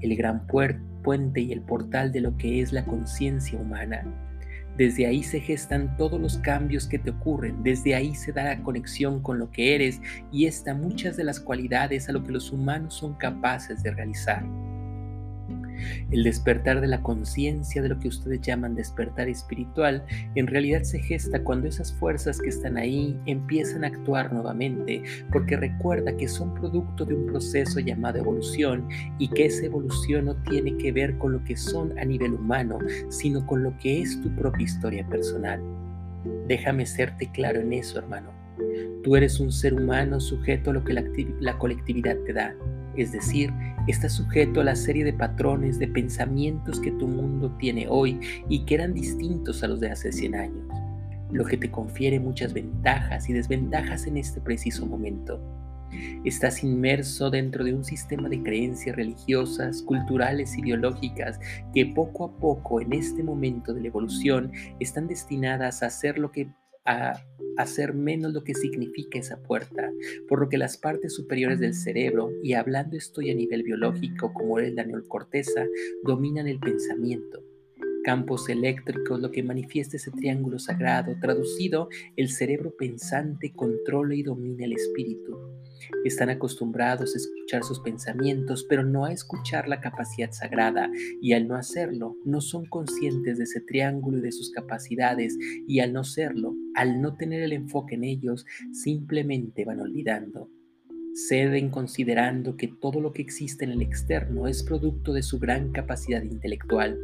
el 0.00 0.16
gran 0.16 0.46
puente 0.46 1.42
y 1.42 1.52
el 1.52 1.60
portal 1.60 2.12
de 2.12 2.22
lo 2.22 2.34
que 2.38 2.62
es 2.62 2.72
la 2.72 2.86
conciencia 2.86 3.58
humana. 3.58 4.31
Desde 4.76 5.06
ahí 5.06 5.22
se 5.22 5.40
gestan 5.40 5.96
todos 5.96 6.20
los 6.20 6.38
cambios 6.38 6.86
que 6.86 6.98
te 6.98 7.10
ocurren, 7.10 7.62
desde 7.62 7.94
ahí 7.94 8.14
se 8.14 8.32
da 8.32 8.44
la 8.44 8.62
conexión 8.62 9.20
con 9.20 9.38
lo 9.38 9.50
que 9.50 9.74
eres 9.74 10.00
y 10.30 10.46
está 10.46 10.74
muchas 10.74 11.16
de 11.16 11.24
las 11.24 11.40
cualidades 11.40 12.08
a 12.08 12.12
lo 12.12 12.22
que 12.22 12.32
los 12.32 12.50
humanos 12.52 12.94
son 12.94 13.14
capaces 13.14 13.82
de 13.82 13.90
realizar. 13.92 14.44
El 16.10 16.24
despertar 16.24 16.80
de 16.80 16.86
la 16.86 17.02
conciencia 17.02 17.82
de 17.82 17.88
lo 17.88 17.98
que 17.98 18.08
ustedes 18.08 18.40
llaman 18.40 18.74
despertar 18.74 19.28
espiritual 19.28 20.04
en 20.34 20.46
realidad 20.46 20.82
se 20.82 21.00
gesta 21.00 21.42
cuando 21.42 21.68
esas 21.68 21.92
fuerzas 21.94 22.38
que 22.38 22.48
están 22.48 22.76
ahí 22.76 23.18
empiezan 23.26 23.84
a 23.84 23.88
actuar 23.88 24.32
nuevamente, 24.32 25.02
porque 25.30 25.56
recuerda 25.56 26.16
que 26.16 26.28
son 26.28 26.54
producto 26.54 27.04
de 27.04 27.14
un 27.14 27.26
proceso 27.26 27.80
llamado 27.80 28.18
evolución 28.18 28.88
y 29.18 29.28
que 29.28 29.46
esa 29.46 29.66
evolución 29.66 30.26
no 30.26 30.36
tiene 30.42 30.76
que 30.76 30.92
ver 30.92 31.16
con 31.18 31.32
lo 31.32 31.44
que 31.44 31.56
son 31.56 31.98
a 31.98 32.04
nivel 32.04 32.34
humano, 32.34 32.78
sino 33.08 33.46
con 33.46 33.62
lo 33.62 33.76
que 33.78 34.02
es 34.02 34.20
tu 34.20 34.34
propia 34.36 34.64
historia 34.64 35.06
personal. 35.08 35.60
Déjame 36.46 36.86
serte 36.86 37.30
claro 37.32 37.60
en 37.60 37.72
eso, 37.72 37.98
hermano. 37.98 38.30
Tú 39.02 39.16
eres 39.16 39.40
un 39.40 39.50
ser 39.50 39.74
humano 39.74 40.20
sujeto 40.20 40.70
a 40.70 40.74
lo 40.74 40.84
que 40.84 40.92
la, 40.92 41.04
la 41.40 41.58
colectividad 41.58 42.16
te 42.24 42.32
da 42.32 42.54
es 42.96 43.12
decir, 43.12 43.50
está 43.86 44.08
sujeto 44.08 44.60
a 44.60 44.64
la 44.64 44.76
serie 44.76 45.04
de 45.04 45.12
patrones 45.12 45.78
de 45.78 45.88
pensamientos 45.88 46.80
que 46.80 46.92
tu 46.92 47.08
mundo 47.08 47.50
tiene 47.58 47.86
hoy 47.88 48.20
y 48.48 48.64
que 48.64 48.74
eran 48.74 48.94
distintos 48.94 49.62
a 49.62 49.68
los 49.68 49.80
de 49.80 49.90
hace 49.90 50.12
100 50.12 50.34
años, 50.34 50.66
lo 51.30 51.44
que 51.44 51.56
te 51.56 51.70
confiere 51.70 52.20
muchas 52.20 52.52
ventajas 52.52 53.28
y 53.28 53.32
desventajas 53.32 54.06
en 54.06 54.16
este 54.16 54.40
preciso 54.40 54.86
momento. 54.86 55.40
Estás 56.24 56.64
inmerso 56.64 57.28
dentro 57.28 57.64
de 57.64 57.74
un 57.74 57.84
sistema 57.84 58.28
de 58.28 58.42
creencias 58.42 58.96
religiosas, 58.96 59.82
culturales 59.82 60.56
y 60.56 60.62
biológicas 60.62 61.38
que 61.74 61.84
poco 61.84 62.24
a 62.24 62.38
poco 62.38 62.80
en 62.80 62.94
este 62.94 63.22
momento 63.22 63.74
de 63.74 63.82
la 63.82 63.88
evolución 63.88 64.52
están 64.80 65.06
destinadas 65.06 65.82
a 65.82 65.86
hacer 65.86 66.18
lo 66.18 66.32
que 66.32 66.48
a 66.84 67.14
hacer 67.58 67.94
menos 67.94 68.32
lo 68.32 68.44
que 68.44 68.54
significa 68.54 69.18
esa 69.18 69.42
puerta, 69.42 69.92
por 70.28 70.40
lo 70.40 70.48
que 70.48 70.58
las 70.58 70.76
partes 70.78 71.14
superiores 71.14 71.60
del 71.60 71.74
cerebro, 71.74 72.30
y 72.42 72.54
hablando 72.54 72.96
estoy 72.96 73.30
a 73.30 73.34
nivel 73.34 73.62
biológico 73.62 74.32
como 74.32 74.58
es 74.58 74.72
la 74.74 74.84
neocorteza, 74.84 75.64
dominan 76.02 76.48
el 76.48 76.58
pensamiento. 76.58 77.42
campos 78.04 78.48
eléctricos, 78.48 79.20
lo 79.20 79.30
que 79.30 79.42
manifiesta 79.42 79.96
ese 79.96 80.10
triángulo 80.10 80.58
sagrado. 80.58 81.14
Traducido, 81.20 81.88
el 82.16 82.28
cerebro 82.30 82.74
pensante 82.76 83.52
controla 83.54 84.14
y 84.14 84.22
domina 84.22 84.64
el 84.64 84.72
espíritu. 84.72 85.38
Están 86.04 86.30
acostumbrados 86.30 87.14
a 87.14 87.18
escuchar 87.18 87.64
sus 87.64 87.80
pensamientos, 87.80 88.64
pero 88.68 88.84
no 88.84 89.04
a 89.04 89.12
escuchar 89.12 89.68
la 89.68 89.80
capacidad 89.80 90.32
sagrada, 90.32 90.90
y 91.20 91.32
al 91.32 91.48
no 91.48 91.56
hacerlo, 91.56 92.16
no 92.24 92.40
son 92.40 92.66
conscientes 92.66 93.38
de 93.38 93.44
ese 93.44 93.60
triángulo 93.60 94.18
y 94.18 94.22
de 94.22 94.32
sus 94.32 94.50
capacidades, 94.50 95.36
y 95.66 95.80
al 95.80 95.92
no 95.92 96.04
serlo, 96.04 96.54
al 96.74 97.00
no 97.00 97.16
tener 97.16 97.42
el 97.42 97.52
enfoque 97.52 97.94
en 97.94 98.04
ellos, 98.04 98.44
simplemente 98.72 99.64
van 99.64 99.80
olvidando. 99.80 100.50
Ceden 101.14 101.68
considerando 101.68 102.56
que 102.56 102.68
todo 102.68 103.00
lo 103.00 103.12
que 103.12 103.20
existe 103.20 103.64
en 103.64 103.72
el 103.72 103.82
externo 103.82 104.48
es 104.48 104.62
producto 104.62 105.12
de 105.12 105.22
su 105.22 105.38
gran 105.38 105.70
capacidad 105.70 106.22
intelectual. 106.22 106.98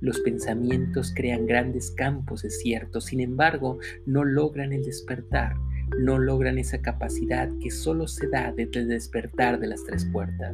Los 0.00 0.20
pensamientos 0.20 1.12
crean 1.14 1.46
grandes 1.46 1.90
campos, 1.90 2.44
es 2.44 2.60
cierto, 2.60 3.00
sin 3.00 3.20
embargo, 3.20 3.78
no 4.06 4.24
logran 4.24 4.72
el 4.72 4.82
despertar, 4.82 5.54
no 6.00 6.18
logran 6.18 6.58
esa 6.58 6.80
capacidad 6.80 7.48
que 7.60 7.70
solo 7.70 8.08
se 8.08 8.28
da 8.28 8.52
desde 8.52 8.84
despertar 8.84 9.58
de 9.60 9.68
las 9.68 9.84
tres 9.84 10.04
puertas. 10.12 10.52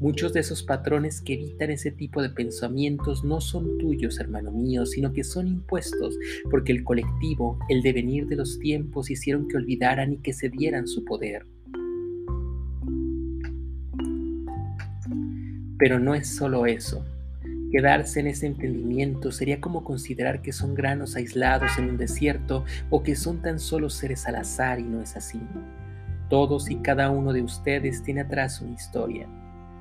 Muchos 0.00 0.32
de 0.32 0.40
esos 0.40 0.62
patrones 0.62 1.20
que 1.20 1.34
evitan 1.34 1.70
ese 1.70 1.90
tipo 1.90 2.22
de 2.22 2.30
pensamientos 2.30 3.24
no 3.24 3.40
son 3.40 3.78
tuyos, 3.78 4.20
hermano 4.20 4.52
mío, 4.52 4.86
sino 4.86 5.12
que 5.12 5.24
son 5.24 5.48
impuestos 5.48 6.16
porque 6.50 6.70
el 6.70 6.84
colectivo, 6.84 7.58
el 7.68 7.82
devenir 7.82 8.28
de 8.28 8.36
los 8.36 8.60
tiempos 8.60 9.10
hicieron 9.10 9.48
que 9.48 9.56
olvidaran 9.56 10.12
y 10.12 10.18
que 10.18 10.32
se 10.32 10.50
dieran 10.50 10.86
su 10.86 11.04
poder. 11.04 11.46
Pero 15.78 15.98
no 15.98 16.14
es 16.14 16.28
solo 16.28 16.66
eso. 16.66 17.04
Quedarse 17.70 18.20
en 18.20 18.28
ese 18.28 18.46
entendimiento 18.46 19.30
sería 19.30 19.60
como 19.60 19.84
considerar 19.84 20.40
que 20.40 20.52
son 20.52 20.74
granos 20.74 21.16
aislados 21.16 21.78
en 21.78 21.90
un 21.90 21.96
desierto 21.98 22.64
o 22.88 23.02
que 23.02 23.14
son 23.14 23.42
tan 23.42 23.58
solo 23.58 23.90
seres 23.90 24.26
al 24.26 24.36
azar 24.36 24.80
y 24.80 24.84
no 24.84 25.02
es 25.02 25.16
así. 25.16 25.40
Todos 26.30 26.70
y 26.70 26.76
cada 26.76 27.10
uno 27.10 27.32
de 27.32 27.42
ustedes 27.42 28.02
tiene 28.02 28.22
atrás 28.22 28.60
una 28.60 28.74
historia. 28.74 29.28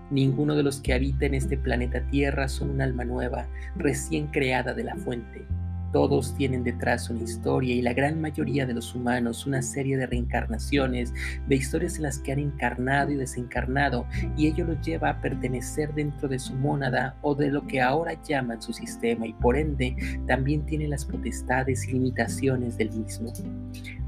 Ninguno 0.10 0.56
de 0.56 0.64
los 0.64 0.80
que 0.80 0.94
habita 0.94 1.26
en 1.26 1.34
este 1.34 1.58
planeta 1.58 2.02
Tierra 2.08 2.48
son 2.48 2.70
un 2.70 2.82
alma 2.82 3.04
nueva, 3.04 3.48
recién 3.76 4.28
creada 4.28 4.74
de 4.74 4.84
la 4.84 4.96
fuente. 4.96 5.46
Todos 5.92 6.36
tienen 6.36 6.64
detrás 6.64 7.10
una 7.10 7.24
historia 7.24 7.74
y 7.74 7.82
la 7.82 7.94
gran 7.94 8.22
mayoría 8.22 8.66
de 8.66 8.74
los 8.74 8.94
humanos 8.94 9.46
una 9.46 9.62
serie 9.62 9.98
de 9.98 10.06
reencarnaciones, 10.06 11.14
de 11.48 11.56
historias 11.56 11.98
en 11.98 12.04
las 12.04 12.20
que 12.20 12.32
han 12.32 12.40
encarnado 12.40 13.12
y 13.12 13.16
desencarnado 13.16 14.06
y 14.36 14.48
ello 14.48 14.66
los 14.66 14.82
lleva 14.82 15.10
a 15.10 15.22
pertenecer 15.22 15.94
dentro 15.94 16.28
de 16.28 16.40
su 16.40 16.54
mónada 16.54 17.16
o 17.22 17.36
de 17.36 17.52
lo 17.52 17.66
que 17.68 17.82
ahora 17.82 18.22
llaman 18.24 18.62
su 18.62 18.74
sistema 18.74 19.26
y 19.26 19.34
por 19.34 19.58
ende 19.58 19.96
también 20.28 20.66
tienen 20.66 20.90
las 20.90 21.06
potestades 21.06 21.88
y 21.88 21.94
limitaciones 21.94 22.78
del 22.78 22.92
mismo. 22.92 23.32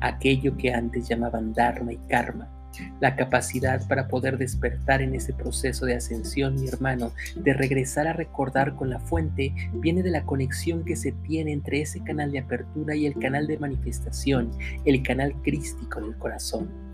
Aquello 0.02 0.56
que 0.58 0.74
antes 0.74 1.08
llamaban 1.08 1.54
Dharma 1.54 1.94
y 1.94 1.98
Karma 2.10 2.59
la 3.00 3.16
capacidad 3.16 3.88
para 3.88 4.08
poder 4.08 4.38
despertar 4.38 5.02
en 5.02 5.16
ese 5.16 5.34
proceso 5.34 5.86
de 5.86 5.96
ascensión, 5.96 6.56
mi 6.56 6.68
hermano, 6.68 7.14
de 7.36 7.54
regresar 7.54 8.08
a 8.08 8.14
recordar 8.14 8.76
con 8.76 8.90
la 8.90 9.00
fuente, 9.00 9.54
viene 9.74 10.04
de 10.04 10.12
la 10.12 10.26
conexión 10.26 10.84
que 10.84 10.96
se 10.96 11.12
tiene 11.12 11.52
entre 11.52 11.82
ese 11.82 12.04
canal 12.04 12.32
de 12.32 12.40
apertura 12.40 12.96
y 12.96 13.06
el 13.06 13.18
canal 13.18 13.48
de 13.48 13.58
manifestación, 13.58 14.52
el 14.86 15.04
canal 15.04 15.34
crístico 15.42 16.02
del 16.02 16.18
corazón. 16.18 16.89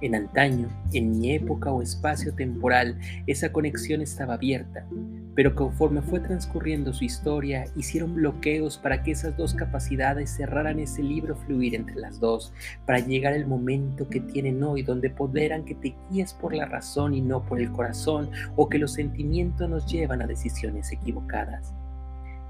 En 0.00 0.14
antaño, 0.14 0.68
en 0.92 1.10
mi 1.10 1.32
época 1.32 1.72
o 1.72 1.82
espacio 1.82 2.32
temporal, 2.32 2.98
esa 3.26 3.50
conexión 3.50 4.00
estaba 4.00 4.34
abierta, 4.34 4.86
pero 5.34 5.56
conforme 5.56 6.02
fue 6.02 6.20
transcurriendo 6.20 6.92
su 6.92 7.04
historia, 7.04 7.64
hicieron 7.74 8.14
bloqueos 8.14 8.78
para 8.78 9.02
que 9.02 9.10
esas 9.10 9.36
dos 9.36 9.54
capacidades 9.54 10.30
cerraran 10.30 10.78
ese 10.78 11.02
libro 11.02 11.34
fluir 11.34 11.74
entre 11.74 11.96
las 11.96 12.20
dos, 12.20 12.52
para 12.86 13.00
llegar 13.00 13.34
al 13.34 13.48
momento 13.48 14.08
que 14.08 14.20
tienen 14.20 14.62
hoy, 14.62 14.82
donde 14.82 15.10
poderan 15.10 15.64
que 15.64 15.74
te 15.74 15.96
guíes 16.10 16.32
por 16.32 16.54
la 16.54 16.66
razón 16.66 17.12
y 17.12 17.20
no 17.20 17.44
por 17.44 17.60
el 17.60 17.72
corazón, 17.72 18.30
o 18.54 18.68
que 18.68 18.78
los 18.78 18.92
sentimientos 18.92 19.68
nos 19.68 19.84
llevan 19.90 20.22
a 20.22 20.28
decisiones 20.28 20.92
equivocadas. 20.92 21.74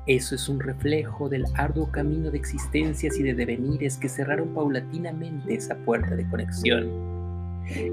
Eso 0.07 0.35
es 0.35 0.49
un 0.51 0.61
reflejo 0.61 1.31
del 1.31 1.45
arduo 1.55 1.91
camino 1.91 2.31
de 2.31 2.39
existencias 2.39 3.19
y 3.19 3.23
de 3.23 3.35
devenires 3.35 3.97
que 3.97 4.09
cerraron 4.09 4.55
paulatinamente 4.55 5.55
esa 5.55 5.77
puerta 5.77 6.15
de 6.15 6.27
conexión. 6.29 7.18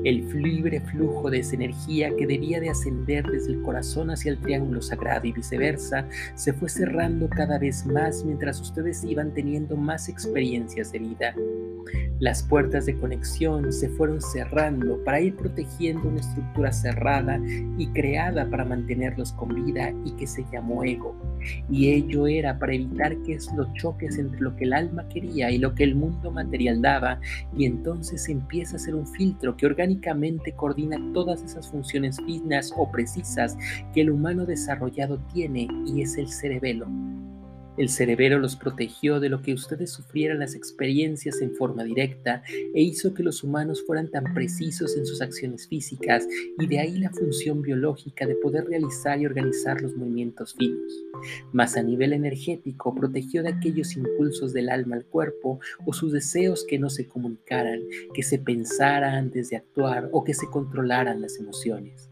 El 0.04 0.28
libre 0.42 0.80
flujo 0.82 1.30
de 1.30 1.40
esa 1.40 1.56
energía 1.56 2.16
que 2.16 2.28
debía 2.28 2.60
de 2.60 2.70
ascender 2.70 3.26
desde 3.26 3.54
el 3.54 3.62
corazón 3.62 4.10
hacia 4.10 4.32
el 4.32 4.40
triángulo 4.40 4.82
sagrado 4.82 5.26
y 5.28 5.32
viceversa 5.32 6.08
se 6.36 6.54
fue 6.54 6.70
cerrando 6.70 7.30
cada 7.30 7.60
vez 7.60 7.86
más 7.86 8.24
mientras 8.24 8.62
ustedes 8.62 9.04
iban 9.04 9.34
teniendo 9.34 9.76
más 9.76 10.10
experiencias 10.10 10.92
de 10.92 11.00
vida. 11.00 11.36
Las 12.20 12.44
puertas 12.44 12.86
de 12.86 12.96
conexión 12.96 13.74
se 13.74 13.90
fueron 13.90 14.22
cerrando 14.22 15.04
para 15.04 15.20
ir 15.20 15.36
protegiendo 15.36 16.08
una 16.08 16.22
estructura 16.22 16.72
cerrada 16.72 17.42
y 17.78 17.88
creada 17.88 18.50
para 18.50 18.64
mantenerlos 18.64 19.34
con 19.34 19.50
vida 19.50 19.94
y 20.06 20.12
que 20.12 20.26
se 20.26 20.46
llamó 20.52 20.86
ego. 20.86 21.14
Y 21.70 21.90
ello 21.90 22.26
era 22.26 22.58
para 22.58 22.74
evitar 22.74 23.18
que 23.24 23.38
los 23.56 23.74
choques 23.74 24.18
entre 24.18 24.40
lo 24.40 24.56
que 24.56 24.64
el 24.64 24.74
alma 24.74 25.08
quería 25.10 25.52
y 25.52 25.58
lo 25.58 25.76
que 25.76 25.84
el 25.84 25.96
mundo 25.96 26.32
material 26.32 26.82
daba, 26.82 27.20
y 27.56 27.66
entonces 27.66 28.30
empieza 28.30 28.78
a 28.78 28.80
ser 28.80 28.96
un 28.96 29.06
filtro 29.06 29.58
que 29.58 29.65
orgánicamente 29.66 30.54
coordina 30.54 30.98
todas 31.14 31.44
esas 31.44 31.68
funciones 31.68 32.18
finas 32.26 32.74
o 32.76 32.92
precisas 32.92 33.58
que 33.94 34.02
el 34.02 34.12
humano 34.12 34.46
desarrollado 34.46 35.20
tiene 35.34 35.68
y 35.86 36.02
es 36.02 36.18
el 36.18 36.30
cerebelo. 36.30 36.88
El 37.78 37.90
cerebelo 37.90 38.40
los 38.40 38.56
protegió 38.56 39.20
de 39.20 39.30
lo 39.30 39.42
que 39.42 39.54
ustedes 39.54 39.92
sufrieran 39.92 40.40
las 40.40 40.56
experiencias 40.56 41.42
en 41.42 41.54
forma 41.56 41.84
directa 41.84 42.42
e 42.74 42.82
hizo 42.82 43.14
que 43.14 43.24
los 43.24 43.44
humanos 43.44 43.84
fueran 43.86 44.10
tan 44.10 44.34
precisos 44.34 44.96
en 44.96 45.06
sus 45.06 45.22
acciones 45.22 45.68
físicas 45.68 46.26
y 46.58 46.68
de 46.68 46.80
ahí 46.80 46.98
la 46.98 47.12
función 47.12 47.62
biológica 47.62 48.26
de 48.26 48.36
poder 48.36 48.66
realizar 48.66 49.20
y 49.20 49.26
organizar 49.26 49.82
los 49.82 49.94
movimientos 49.96 50.56
finos. 50.56 50.94
Mas 51.52 51.76
a 51.76 51.84
nivel 51.84 52.14
energético 52.14 52.96
protegió 52.96 53.44
de 53.44 53.50
aquellos 53.50 53.96
impulsos 53.98 54.54
del 54.54 54.70
alma 54.70 54.96
al 54.96 55.06
cuerpo 55.06 55.60
o 55.86 55.94
sus 55.94 56.14
deseos 56.14 56.66
que 56.66 56.80
no 56.80 56.90
se 56.90 57.08
comunicaran, 57.08 57.82
que 58.14 58.24
se 58.24 58.40
pensara 58.40 59.14
antes 59.14 59.50
de 59.50 59.58
actuar 59.58 60.10
o 60.14 60.24
que 60.24 60.34
se 60.34 60.48
controlaran 60.48 61.22
las 61.22 61.38
emociones. 61.40 62.08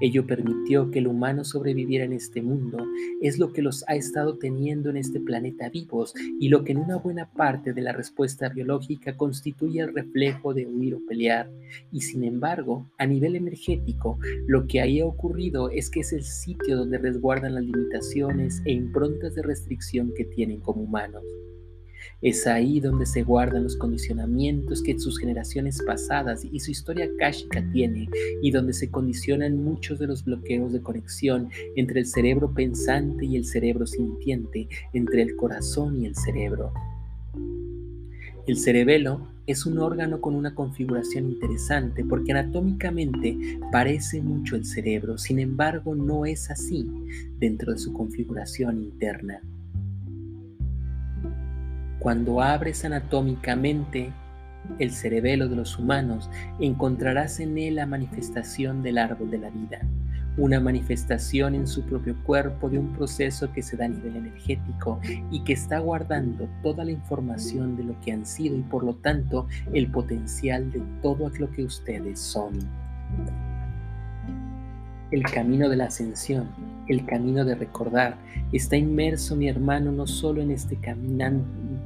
Ello 0.00 0.26
permitió 0.26 0.90
que 0.90 1.00
el 1.00 1.08
humano 1.08 1.44
sobreviviera 1.44 2.04
en 2.04 2.12
este 2.12 2.42
mundo, 2.42 2.78
es 3.20 3.38
lo 3.38 3.52
que 3.52 3.62
los 3.62 3.84
ha 3.88 3.96
estado 3.96 4.38
teniendo 4.38 4.90
en 4.90 4.96
este 4.96 5.20
planeta 5.20 5.68
vivos 5.68 6.14
y 6.38 6.48
lo 6.48 6.64
que 6.64 6.72
en 6.72 6.78
una 6.78 6.96
buena 6.96 7.30
parte 7.30 7.72
de 7.72 7.82
la 7.82 7.92
respuesta 7.92 8.48
biológica 8.48 9.16
constituye 9.16 9.80
el 9.80 9.94
reflejo 9.94 10.54
de 10.54 10.66
huir 10.66 10.94
o 10.94 11.00
pelear. 11.06 11.50
Y 11.92 12.02
sin 12.02 12.24
embargo, 12.24 12.90
a 12.98 13.06
nivel 13.06 13.34
energético, 13.36 14.18
lo 14.46 14.66
que 14.66 14.80
ahí 14.80 15.00
ha 15.00 15.06
ocurrido 15.06 15.70
es 15.70 15.90
que 15.90 16.00
es 16.00 16.12
el 16.12 16.22
sitio 16.22 16.76
donde 16.76 16.98
resguardan 16.98 17.54
las 17.54 17.64
limitaciones 17.64 18.62
e 18.64 18.72
improntas 18.72 19.34
de 19.34 19.42
restricción 19.42 20.12
que 20.14 20.24
tienen 20.24 20.60
como 20.60 20.82
humanos. 20.82 21.24
Es 22.20 22.48
ahí 22.48 22.80
donde 22.80 23.06
se 23.06 23.22
guardan 23.22 23.62
los 23.62 23.76
condicionamientos 23.76 24.82
que 24.82 24.98
sus 24.98 25.20
generaciones 25.20 25.80
pasadas 25.86 26.44
y 26.44 26.58
su 26.58 26.72
historia 26.72 27.08
kashika 27.16 27.64
tiene 27.70 28.08
y 28.42 28.50
donde 28.50 28.72
se 28.72 28.90
condicionan 28.90 29.62
muchos 29.62 30.00
de 30.00 30.08
los 30.08 30.24
bloqueos 30.24 30.72
de 30.72 30.82
conexión 30.82 31.48
entre 31.76 32.00
el 32.00 32.06
cerebro 32.06 32.52
pensante 32.52 33.24
y 33.24 33.36
el 33.36 33.44
cerebro 33.44 33.86
sintiente, 33.86 34.68
entre 34.92 35.22
el 35.22 35.36
corazón 35.36 36.02
y 36.02 36.06
el 36.06 36.16
cerebro. 36.16 36.72
El 38.48 38.56
cerebelo 38.56 39.28
es 39.46 39.64
un 39.64 39.78
órgano 39.78 40.20
con 40.20 40.34
una 40.34 40.56
configuración 40.56 41.30
interesante 41.30 42.04
porque 42.04 42.32
anatómicamente 42.32 43.60
parece 43.70 44.22
mucho 44.22 44.56
el 44.56 44.64
cerebro, 44.64 45.18
sin 45.18 45.38
embargo 45.38 45.94
no 45.94 46.26
es 46.26 46.50
así 46.50 46.84
dentro 47.38 47.72
de 47.72 47.78
su 47.78 47.92
configuración 47.92 48.82
interna. 48.82 49.40
Cuando 51.98 52.40
abres 52.40 52.84
anatómicamente 52.84 54.12
el 54.78 54.92
cerebelo 54.92 55.48
de 55.48 55.56
los 55.56 55.78
humanos, 55.78 56.30
encontrarás 56.60 57.40
en 57.40 57.58
él 57.58 57.76
la 57.76 57.86
manifestación 57.86 58.82
del 58.82 58.98
árbol 58.98 59.30
de 59.30 59.38
la 59.38 59.50
vida, 59.50 59.80
una 60.36 60.60
manifestación 60.60 61.56
en 61.56 61.66
su 61.66 61.82
propio 61.82 62.16
cuerpo 62.22 62.68
de 62.70 62.78
un 62.78 62.92
proceso 62.92 63.52
que 63.52 63.62
se 63.62 63.76
da 63.76 63.86
a 63.86 63.88
nivel 63.88 64.16
energético 64.16 65.00
y 65.32 65.42
que 65.42 65.54
está 65.54 65.80
guardando 65.80 66.48
toda 66.62 66.84
la 66.84 66.92
información 66.92 67.76
de 67.76 67.84
lo 67.84 68.00
que 68.00 68.12
han 68.12 68.24
sido 68.24 68.56
y 68.56 68.62
por 68.62 68.84
lo 68.84 68.94
tanto 68.94 69.48
el 69.72 69.90
potencial 69.90 70.70
de 70.70 70.80
todo 71.02 71.28
lo 71.38 71.50
que 71.50 71.64
ustedes 71.64 72.20
son. 72.20 72.58
El 75.10 75.22
camino 75.24 75.68
de 75.68 75.76
la 75.76 75.86
ascensión, 75.86 76.48
el 76.86 77.04
camino 77.06 77.44
de 77.44 77.54
recordar, 77.54 78.16
está 78.52 78.76
inmerso 78.76 79.34
mi 79.34 79.48
hermano 79.48 79.90
no 79.90 80.06
solo 80.06 80.42
en 80.42 80.50
este 80.50 80.76
caminante 80.76 81.77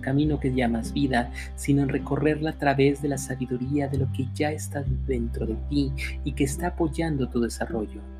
camino 0.00 0.40
que 0.40 0.52
llamas 0.52 0.92
vida, 0.92 1.30
sino 1.56 1.82
en 1.82 1.88
recorrerla 1.88 2.50
a 2.50 2.58
través 2.58 3.02
de 3.02 3.08
la 3.08 3.18
sabiduría 3.18 3.88
de 3.88 3.98
lo 3.98 4.12
que 4.12 4.26
ya 4.34 4.50
está 4.52 4.84
dentro 5.06 5.46
de 5.46 5.56
ti 5.68 5.92
y 6.24 6.32
que 6.32 6.44
está 6.44 6.68
apoyando 6.68 7.28
tu 7.28 7.40
desarrollo. 7.40 8.17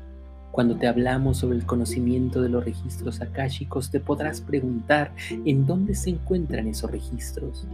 Cuando 0.51 0.75
te 0.75 0.87
hablamos 0.87 1.37
sobre 1.37 1.57
el 1.57 1.65
conocimiento 1.65 2.41
de 2.41 2.49
los 2.49 2.65
registros 2.65 3.21
akáshicos, 3.21 3.91
te 3.91 3.99
podrás 3.99 4.41
preguntar 4.41 5.13
en 5.45 5.65
dónde 5.65 5.93
se 5.93 6.09
encuentran 6.09 6.67
esos 6.67 6.89
registros. 6.89 7.67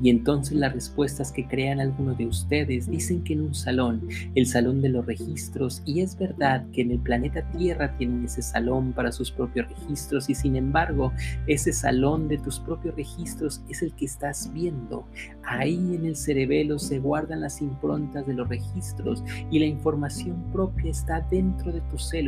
Y 0.00 0.10
entonces 0.10 0.56
las 0.56 0.72
respuestas 0.72 1.32
que 1.32 1.46
crean 1.46 1.80
algunos 1.80 2.16
de 2.16 2.26
ustedes 2.26 2.88
dicen 2.88 3.24
que 3.24 3.32
en 3.32 3.42
un 3.42 3.54
salón, 3.54 4.08
el 4.34 4.46
salón 4.46 4.80
de 4.80 4.90
los 4.90 5.06
registros, 5.06 5.82
y 5.84 6.00
es 6.00 6.16
verdad 6.16 6.64
que 6.72 6.82
en 6.82 6.92
el 6.92 7.00
planeta 7.00 7.42
Tierra 7.50 7.96
tienen 7.96 8.24
ese 8.24 8.42
salón 8.42 8.92
para 8.92 9.12
sus 9.12 9.30
propios 9.32 9.68
registros, 9.68 10.30
y 10.30 10.34
sin 10.34 10.54
embargo, 10.54 11.12
ese 11.46 11.72
salón 11.72 12.28
de 12.28 12.38
tus 12.38 12.60
propios 12.60 12.94
registros 12.94 13.60
es 13.68 13.82
el 13.82 13.92
que 13.94 14.04
estás 14.04 14.52
viendo. 14.52 15.04
Ahí 15.42 15.96
en 15.96 16.04
el 16.04 16.16
cerebelo 16.16 16.78
se 16.78 17.00
guardan 17.00 17.40
las 17.40 17.60
improntas 17.60 18.26
de 18.26 18.34
los 18.34 18.48
registros 18.48 19.24
y 19.50 19.58
la 19.58 19.66
información 19.66 20.44
propia 20.52 20.90
está 20.90 21.20
dentro 21.22 21.72
de 21.72 21.80
tu 21.82 21.98
cerebro 21.98 22.20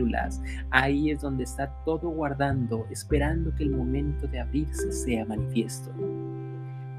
Ahí 0.70 1.10
es 1.10 1.20
donde 1.20 1.44
está 1.44 1.72
todo 1.84 2.10
guardando, 2.10 2.86
esperando 2.90 3.54
que 3.54 3.64
el 3.64 3.70
momento 3.70 4.26
de 4.26 4.40
abrirse 4.40 4.92
sea 4.92 5.24
manifiesto. 5.24 5.90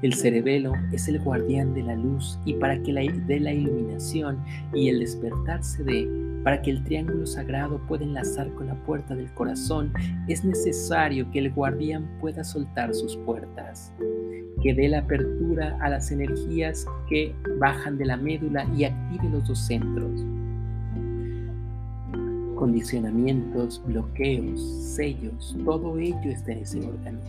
El 0.02 0.12
cerebelo 0.12 0.74
es 0.92 1.08
el 1.08 1.18
guardián 1.18 1.72
de 1.72 1.82
la 1.82 1.94
luz 1.94 2.38
y 2.44 2.54
para 2.54 2.82
que 2.82 2.92
la, 2.92 3.00
de 3.00 3.40
la 3.40 3.52
iluminación 3.52 4.38
y 4.74 4.90
el 4.90 5.00
despertarse 5.00 5.82
de, 5.82 6.06
para 6.42 6.60
que 6.60 6.72
el 6.72 6.84
triángulo 6.84 7.26
sagrado 7.26 7.80
pueda 7.86 8.04
enlazar 8.04 8.52
con 8.54 8.66
la 8.66 8.74
puerta 8.84 9.14
del 9.14 9.32
corazón, 9.32 9.94
es 10.28 10.44
necesario 10.44 11.30
que 11.30 11.38
el 11.38 11.52
guardián 11.52 12.06
pueda 12.20 12.44
soltar 12.44 12.94
sus 12.94 13.16
puertas, 13.16 13.94
que 14.62 14.74
dé 14.74 14.88
la 14.88 14.98
apertura 14.98 15.78
a 15.80 15.88
las 15.88 16.10
energías 16.10 16.84
que 17.08 17.34
bajan 17.58 17.96
de 17.96 18.04
la 18.04 18.18
médula 18.18 18.66
y 18.76 18.84
active 18.84 19.30
los 19.30 19.48
dos 19.48 19.58
centros 19.58 20.22
condicionamientos, 22.54 23.82
bloqueos, 23.84 24.60
sellos, 24.94 25.56
todo 25.64 25.98
ello 25.98 26.30
está 26.30 26.52
en 26.52 26.58
ese 26.58 26.80
órgano. 26.80 27.20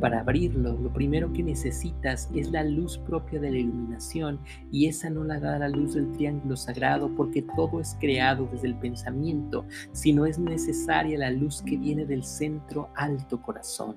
Para 0.00 0.20
abrirlo, 0.20 0.78
lo 0.78 0.92
primero 0.92 1.32
que 1.32 1.42
necesitas 1.42 2.30
es 2.32 2.52
la 2.52 2.62
luz 2.62 2.98
propia 2.98 3.40
de 3.40 3.50
la 3.50 3.58
iluminación 3.58 4.38
y 4.70 4.86
esa 4.86 5.10
no 5.10 5.24
la 5.24 5.40
da 5.40 5.58
la 5.58 5.68
luz 5.68 5.94
del 5.94 6.12
triángulo 6.12 6.56
sagrado 6.56 7.10
porque 7.16 7.42
todo 7.56 7.80
es 7.80 7.96
creado 7.98 8.48
desde 8.52 8.68
el 8.68 8.76
pensamiento, 8.76 9.64
sino 9.92 10.24
es 10.24 10.38
necesaria 10.38 11.18
la 11.18 11.32
luz 11.32 11.62
que 11.62 11.76
viene 11.76 12.06
del 12.06 12.22
centro 12.22 12.90
alto 12.94 13.42
corazón. 13.42 13.96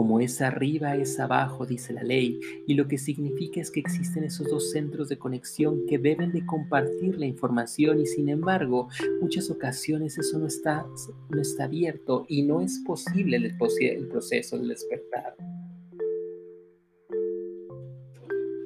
Como 0.00 0.18
es 0.18 0.40
arriba, 0.40 0.96
es 0.96 1.20
abajo, 1.20 1.66
dice 1.66 1.92
la 1.92 2.02
ley, 2.02 2.40
y 2.66 2.72
lo 2.72 2.88
que 2.88 2.96
significa 2.96 3.60
es 3.60 3.70
que 3.70 3.80
existen 3.80 4.24
esos 4.24 4.48
dos 4.48 4.70
centros 4.70 5.10
de 5.10 5.18
conexión 5.18 5.84
que 5.86 5.98
deben 5.98 6.32
de 6.32 6.46
compartir 6.46 7.18
la 7.18 7.26
información 7.26 8.00
y 8.00 8.06
sin 8.06 8.30
embargo, 8.30 8.88
muchas 9.20 9.50
ocasiones 9.50 10.16
eso 10.16 10.38
no 10.38 10.46
está, 10.46 10.86
no 11.28 11.38
está 11.42 11.64
abierto 11.64 12.24
y 12.30 12.40
no 12.44 12.62
es 12.62 12.78
posible 12.86 13.36
el, 13.36 13.44
el 13.44 14.08
proceso 14.08 14.56
del 14.56 14.68
despertar. 14.68 15.36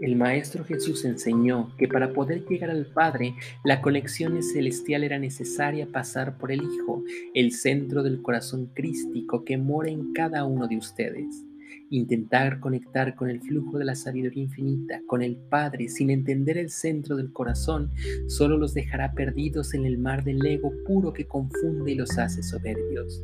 El 0.00 0.16
Maestro 0.16 0.64
Jesús 0.64 1.04
enseñó 1.04 1.72
que 1.78 1.88
para 1.88 2.12
poder 2.12 2.44
llegar 2.46 2.70
al 2.70 2.86
Padre, 2.86 3.34
la 3.64 3.80
conexión 3.80 4.42
celestial 4.42 5.04
era 5.04 5.18
necesaria 5.18 5.86
pasar 5.86 6.36
por 6.36 6.50
el 6.50 6.62
Hijo, 6.62 7.02
el 7.34 7.52
centro 7.52 8.02
del 8.02 8.20
corazón 8.20 8.70
crístico 8.74 9.44
que 9.44 9.56
mora 9.56 9.90
en 9.90 10.12
cada 10.12 10.44
uno 10.44 10.66
de 10.66 10.76
ustedes. 10.76 11.44
Intentar 11.90 12.60
conectar 12.60 13.14
con 13.14 13.30
el 13.30 13.40
flujo 13.40 13.78
de 13.78 13.84
la 13.84 13.94
sabiduría 13.94 14.42
infinita, 14.42 15.02
con 15.06 15.22
el 15.22 15.36
Padre, 15.36 15.88
sin 15.88 16.10
entender 16.10 16.58
el 16.58 16.70
centro 16.70 17.16
del 17.16 17.32
corazón, 17.32 17.90
solo 18.26 18.56
los 18.56 18.74
dejará 18.74 19.12
perdidos 19.12 19.74
en 19.74 19.84
el 19.84 19.98
mar 19.98 20.24
del 20.24 20.44
ego 20.44 20.72
puro 20.86 21.12
que 21.12 21.26
confunde 21.26 21.92
y 21.92 21.94
los 21.94 22.18
hace 22.18 22.42
soberbios. 22.42 23.22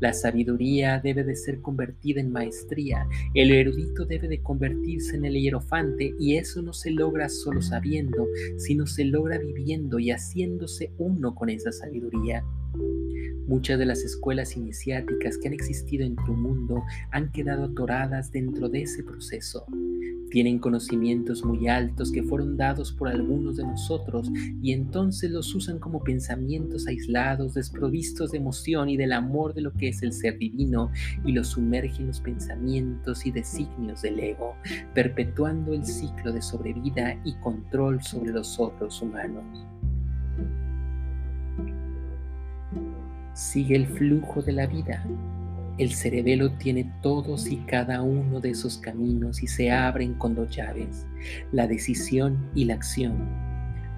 La 0.00 0.12
sabiduría 0.12 1.00
debe 1.02 1.24
de 1.24 1.34
ser 1.34 1.60
convertida 1.60 2.20
en 2.20 2.30
maestría, 2.30 3.08
el 3.34 3.50
erudito 3.50 4.04
debe 4.04 4.28
de 4.28 4.42
convertirse 4.42 5.16
en 5.16 5.24
el 5.24 5.34
hierofante 5.34 6.14
y 6.18 6.36
eso 6.36 6.62
no 6.62 6.72
se 6.72 6.90
logra 6.90 7.28
solo 7.28 7.62
sabiendo, 7.62 8.26
sino 8.58 8.86
se 8.86 9.04
logra 9.04 9.38
viviendo 9.38 9.98
y 9.98 10.10
haciéndose 10.10 10.92
uno 10.98 11.34
con 11.34 11.48
esa 11.48 11.72
sabiduría. 11.72 12.44
Muchas 13.46 13.78
de 13.78 13.86
las 13.86 14.02
escuelas 14.02 14.56
iniciáticas 14.56 15.36
que 15.36 15.48
han 15.48 15.54
existido 15.54 16.06
en 16.06 16.16
tu 16.16 16.32
mundo 16.32 16.82
han 17.10 17.30
quedado 17.30 17.64
atoradas 17.64 18.32
dentro 18.32 18.70
de 18.70 18.82
ese 18.82 19.02
proceso. 19.02 19.66
Tienen 20.30 20.58
conocimientos 20.58 21.44
muy 21.44 21.68
altos 21.68 22.10
que 22.10 22.22
fueron 22.22 22.56
dados 22.56 22.90
por 22.90 23.08
algunos 23.08 23.56
de 23.56 23.64
nosotros 23.64 24.30
y 24.62 24.72
entonces 24.72 25.30
los 25.30 25.54
usan 25.54 25.78
como 25.78 26.02
pensamientos 26.02 26.88
aislados, 26.88 27.54
desprovistos 27.54 28.32
de 28.32 28.38
emoción 28.38 28.88
y 28.88 28.96
del 28.96 29.12
amor 29.12 29.54
de 29.54 29.60
lo 29.60 29.72
que 29.72 29.88
es 29.88 30.02
el 30.02 30.12
ser 30.12 30.38
divino 30.38 30.90
y 31.24 31.32
los 31.32 31.48
sumergen 31.48 32.00
en 32.00 32.06
los 32.08 32.20
pensamientos 32.20 33.26
y 33.26 33.30
designios 33.30 34.02
del 34.02 34.18
ego, 34.18 34.56
perpetuando 34.94 35.72
el 35.72 35.84
ciclo 35.84 36.32
de 36.32 36.42
sobrevida 36.42 37.20
y 37.24 37.34
control 37.34 38.02
sobre 38.02 38.32
los 38.32 38.58
otros 38.58 39.02
humanos. 39.02 39.44
Sigue 43.34 43.76
el 43.76 43.86
flujo 43.86 44.40
de 44.42 44.52
la 44.52 44.66
vida 44.66 45.04
el 45.76 45.92
cerebelo 45.92 46.52
tiene 46.52 46.92
todos 47.02 47.48
y 47.48 47.56
cada 47.56 48.00
uno 48.02 48.40
de 48.40 48.50
esos 48.50 48.78
caminos 48.78 49.42
y 49.42 49.48
se 49.48 49.72
abren 49.72 50.14
con 50.14 50.34
dos 50.36 50.54
llaves, 50.54 51.04
la 51.50 51.66
decisión 51.66 52.48
y 52.54 52.64
la 52.64 52.74
acción. 52.74 53.28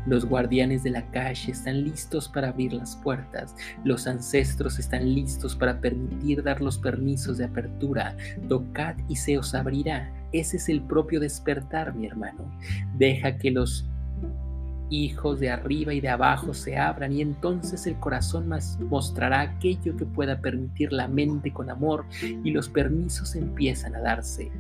Los 0.07 0.25
guardianes 0.25 0.85
de 0.85 0.91
la 0.91 1.11
calle 1.11 1.51
están 1.51 1.83
listos 1.83 2.29
para 2.29 2.49
abrir 2.49 2.73
las 2.73 2.95
puertas. 2.97 3.57
Los 3.85 4.07
ancestros 4.07 4.79
están 4.79 5.15
listos 5.15 5.57
para 5.57 5.81
permitir 5.81 6.45
dar 6.45 6.61
los 6.61 6.79
permisos 6.79 7.39
de 7.39 7.45
apertura. 7.45 8.17
Tocad 8.49 8.95
y 9.09 9.17
se 9.17 9.37
os 9.37 9.53
abrirá. 9.53 10.11
Ese 10.33 10.59
es 10.59 10.69
el 10.69 10.81
propio 10.81 11.19
despertar, 11.19 11.93
mi 11.93 12.07
hermano. 12.07 12.49
Deja 12.97 13.37
que 13.37 13.51
los 13.51 13.85
hijos 14.91 15.41
de 15.41 15.51
arriba 15.51 15.93
y 15.95 16.01
de 16.01 16.09
abajo 16.09 16.55
se 16.55 16.77
abran 16.77 17.13
y 17.13 17.21
entonces 17.21 17.87
el 17.87 17.99
corazón 17.99 18.49
más 18.49 18.79
mostrará 18.81 19.41
aquello 19.41 19.97
que 19.97 20.05
pueda 20.05 20.41
permitir 20.41 20.93
la 20.93 21.09
mente 21.09 21.53
con 21.53 21.71
amor 21.71 22.05
y 22.23 22.51
los 22.51 22.69
permisos 22.69 23.35
empiezan 23.35 23.95
a 23.97 24.01
darse. 24.01 24.51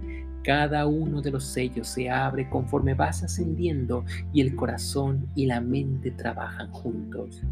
Cada 0.42 0.86
uno 0.86 1.22
de 1.22 1.32
los 1.32 1.44
sellos 1.44 1.88
se 1.88 2.08
abre 2.08 2.48
conforme 2.48 2.94
vas 2.94 3.24
ascendiendo 3.24 4.04
y 4.32 4.40
el 4.40 4.54
corazón 4.54 5.26
y 5.34 5.46
la 5.46 5.60
mente 5.60 6.12
trabajan 6.12 6.70
juntos. 6.70 7.42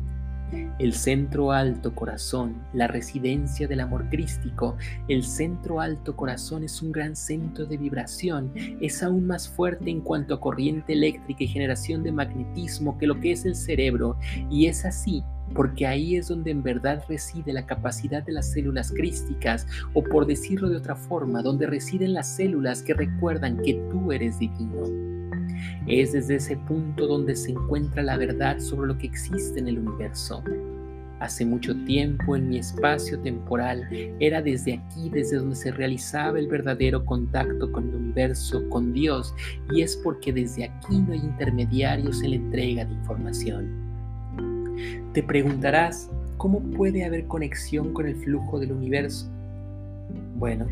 El 0.79 0.93
centro 0.93 1.53
alto 1.53 1.95
corazón, 1.95 2.63
la 2.73 2.87
residencia 2.87 3.67
del 3.69 3.81
amor 3.81 4.09
crístico, 4.11 4.77
el 5.09 5.25
centro 5.25 5.81
alto 5.81 6.17
corazón 6.17 6.65
es 6.65 6.83
un 6.83 6.93
gran 6.93 7.17
centro 7.17 7.67
de 7.67 7.77
vibración, 7.77 8.53
es 8.81 9.03
aún 9.03 9.27
más 9.27 9.49
fuerte 9.49 9.91
en 9.91 10.01
cuanto 10.01 10.35
a 10.35 10.41
corriente 10.41 10.93
eléctrica 10.93 11.45
y 11.45 11.49
generación 11.49 12.03
de 12.03 12.13
magnetismo 12.13 12.99
que 12.99 13.07
lo 13.07 13.21
que 13.21 13.33
es 13.33 13.45
el 13.45 13.57
cerebro, 13.57 14.17
y 14.51 14.67
es 14.67 14.85
así 14.85 15.25
porque 15.55 15.87
ahí 15.87 16.17
es 16.17 16.29
donde 16.29 16.51
en 16.51 16.63
verdad 16.63 17.05
reside 17.09 17.53
la 17.53 17.67
capacidad 17.67 18.23
de 18.23 18.33
las 18.33 18.51
células 18.51 18.91
crísticas, 18.91 19.67
o 19.93 20.03
por 20.03 20.27
decirlo 20.27 20.69
de 20.69 20.77
otra 20.77 20.97
forma, 20.97 21.43
donde 21.43 21.67
residen 21.67 22.15
las 22.15 22.29
células 22.29 22.83
que 22.83 22.95
recuerdan 22.95 23.59
que 23.59 23.75
tú 23.91 24.11
eres 24.11 24.39
divino. 24.39 25.14
Es 25.87 26.13
desde 26.13 26.37
ese 26.37 26.57
punto 26.57 27.07
donde 27.07 27.37
se 27.37 27.53
encuentra 27.53 28.03
la 28.03 28.17
verdad 28.17 28.59
sobre 28.59 28.89
lo 28.89 28.99
que 28.99 29.07
existe 29.07 29.59
en 29.59 29.69
el 29.69 29.79
universo. 29.79 30.43
Hace 31.21 31.47
mucho 31.47 31.75
tiempo 31.85 32.37
en 32.37 32.49
mi 32.49 32.59
espacio 32.59 33.19
temporal 33.21 33.89
era 34.21 34.43
desde 34.43 34.75
aquí, 34.75 35.09
desde 35.11 35.37
donde 35.37 35.57
se 35.57 35.71
realizaba 35.71 36.39
el 36.39 36.49
verdadero 36.49 37.05
contacto 37.05 37.71
con 37.71 37.89
el 37.89 37.95
universo, 37.95 38.69
con 38.69 38.93
Dios, 38.93 39.35
y 39.73 39.83
es 39.83 39.97
porque 39.97 40.33
desde 40.33 40.65
aquí 40.65 40.99
no 40.99 41.13
hay 41.13 41.21
intermediarios 41.21 42.23
en 42.23 42.31
la 42.31 42.37
entrega 42.37 42.85
de 42.85 42.93
información. 42.93 43.85
Te 45.13 45.23
preguntarás, 45.23 46.11
¿cómo 46.37 46.61
puede 46.61 47.05
haber 47.05 47.27
conexión 47.27 47.93
con 47.93 48.07
el 48.07 48.17
flujo 48.17 48.59
del 48.59 48.73
universo? 48.73 49.29
Bueno, 50.37 50.67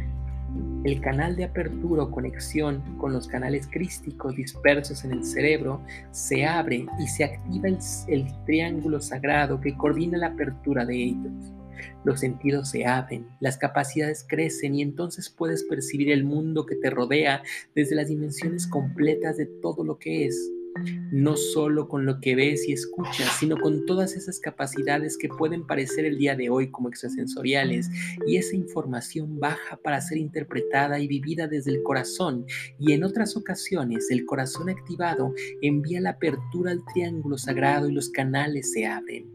el 0.84 1.00
canal 1.00 1.36
de 1.36 1.44
apertura 1.44 2.02
o 2.02 2.10
conexión 2.10 2.82
con 2.98 3.12
los 3.12 3.28
canales 3.28 3.68
crísticos 3.70 4.34
dispersos 4.34 5.04
en 5.04 5.12
el 5.12 5.24
cerebro 5.24 5.80
se 6.10 6.44
abre 6.44 6.86
y 6.98 7.06
se 7.06 7.24
activa 7.24 7.68
el, 7.68 7.78
el, 8.08 8.26
triángulo 8.44 9.00
sagrado 9.00 9.60
que 9.60 9.76
coordina 9.76 10.18
la 10.18 10.28
apertura 10.28 10.84
de 10.84 10.96
ellos. 10.96 11.32
Los 12.04 12.20
sentidos 12.20 12.70
se 12.70 12.84
abren, 12.84 13.26
las 13.40 13.58
capacidades 13.58 14.24
crecen 14.28 14.74
y 14.74 14.82
entonces 14.82 15.30
puedes 15.30 15.64
percibir 15.64 16.10
el 16.10 16.24
mundo 16.24 16.66
que 16.66 16.76
te 16.76 16.90
rodea 16.90 17.42
desde 17.74 17.94
las 17.94 18.08
dimensiones 18.08 18.66
completas 18.66 19.36
de 19.36 19.46
todo 19.46 19.84
lo 19.84 19.98
que 19.98 20.26
es 20.26 20.50
no 21.11 21.37
solo 21.37 21.88
con 21.88 22.06
lo 22.06 22.20
que 22.20 22.35
ves 22.35 22.68
y 22.68 22.72
escuchas, 22.72 23.37
sino 23.38 23.56
con 23.58 23.87
todas 23.87 24.14
esas 24.14 24.40
capacidades 24.40 25.16
que 25.18 25.28
pueden 25.28 25.66
parecer 25.66 26.04
el 26.04 26.18
día 26.18 26.35
de 26.35 26.50
hoy 26.50 26.70
como 26.70 26.88
extrasensoriales, 26.88 27.88
y 28.26 28.37
esa 28.37 28.56
información 28.56 29.38
baja 29.38 29.76
para 29.76 30.00
ser 30.00 30.18
interpretada 30.18 30.98
y 30.98 31.06
vivida 31.06 31.46
desde 31.46 31.72
el 31.72 31.82
corazón, 31.82 32.46
y 32.78 32.92
en 32.92 33.04
otras 33.04 33.37
ocasiones 33.37 34.11
el 34.11 34.24
corazón 34.24 34.68
activado 34.68 35.35
envía 35.61 36.00
la 36.00 36.11
apertura 36.11 36.70
al 36.70 36.85
triángulo 36.92 37.38
sagrado 37.38 37.88
y 37.88 37.92
los 37.92 38.11
canales 38.11 38.72
se 38.72 38.87
abren. 38.87 39.30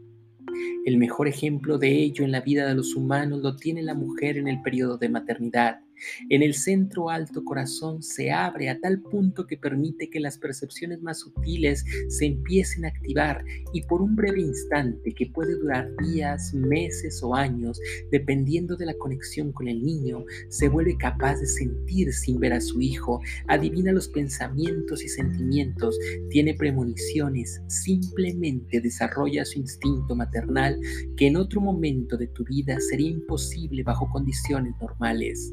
El 0.84 0.96
mejor 0.96 1.28
ejemplo 1.28 1.78
de 1.78 1.90
ello 1.90 2.24
en 2.24 2.32
la 2.32 2.40
vida 2.40 2.66
de 2.66 2.74
los 2.74 2.94
humanos 2.94 3.40
lo 3.42 3.56
tiene 3.56 3.82
la 3.82 3.94
mujer 3.94 4.38
en 4.38 4.48
el 4.48 4.62
periodo 4.62 4.96
de 4.96 5.08
maternidad. 5.08 5.80
En 6.30 6.42
el 6.42 6.54
centro 6.54 7.10
alto 7.10 7.44
corazón 7.44 8.02
se 8.02 8.30
abre 8.30 8.68
a 8.68 8.80
tal 8.80 9.00
punto 9.02 9.46
que 9.46 9.56
permite 9.56 10.10
que 10.10 10.20
las 10.20 10.38
percepciones 10.38 11.02
más 11.02 11.20
sutiles 11.20 11.84
se 12.08 12.26
empiecen 12.26 12.84
a 12.84 12.88
activar 12.88 13.44
y 13.72 13.82
por 13.82 14.02
un 14.02 14.16
breve 14.16 14.40
instante 14.40 15.12
que 15.12 15.26
puede 15.26 15.54
durar 15.54 15.90
días, 16.04 16.52
meses 16.54 17.22
o 17.22 17.34
años, 17.34 17.80
dependiendo 18.10 18.76
de 18.76 18.86
la 18.86 18.94
conexión 18.94 19.52
con 19.52 19.68
el 19.68 19.82
niño, 19.82 20.24
se 20.48 20.68
vuelve 20.68 20.96
capaz 20.96 21.36
de 21.36 21.46
sentir 21.46 22.12
sin 22.12 22.38
ver 22.38 22.52
a 22.52 22.60
su 22.60 22.80
hijo, 22.80 23.20
adivina 23.46 23.92
los 23.92 24.08
pensamientos 24.08 25.02
y 25.02 25.08
sentimientos, 25.08 25.98
tiene 26.30 26.54
premoniciones, 26.54 27.60
simplemente 27.68 28.80
desarrolla 28.80 29.44
su 29.44 29.58
instinto 29.58 30.14
maternal 30.14 30.78
que 31.16 31.26
en 31.26 31.36
otro 31.36 31.60
momento 31.60 32.16
de 32.16 32.28
tu 32.28 32.44
vida 32.44 32.78
sería 32.80 33.10
imposible 33.10 33.82
bajo 33.82 34.08
condiciones 34.10 34.74
normales 34.80 35.52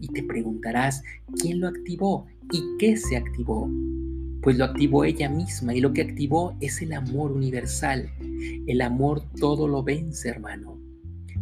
y 0.00 0.08
te 0.08 0.22
preguntarás 0.22 1.02
quién 1.40 1.60
lo 1.60 1.68
activó 1.68 2.26
y 2.52 2.62
qué 2.78 2.96
se 2.96 3.16
activó. 3.16 3.70
Pues 4.42 4.56
lo 4.56 4.64
activó 4.64 5.04
ella 5.04 5.28
misma 5.28 5.74
y 5.74 5.80
lo 5.80 5.92
que 5.92 6.02
activó 6.02 6.56
es 6.60 6.80
el 6.80 6.92
amor 6.94 7.32
universal. 7.32 8.10
El 8.66 8.80
amor 8.80 9.22
todo 9.38 9.68
lo 9.68 9.82
vence, 9.82 10.28
hermano. 10.28 10.80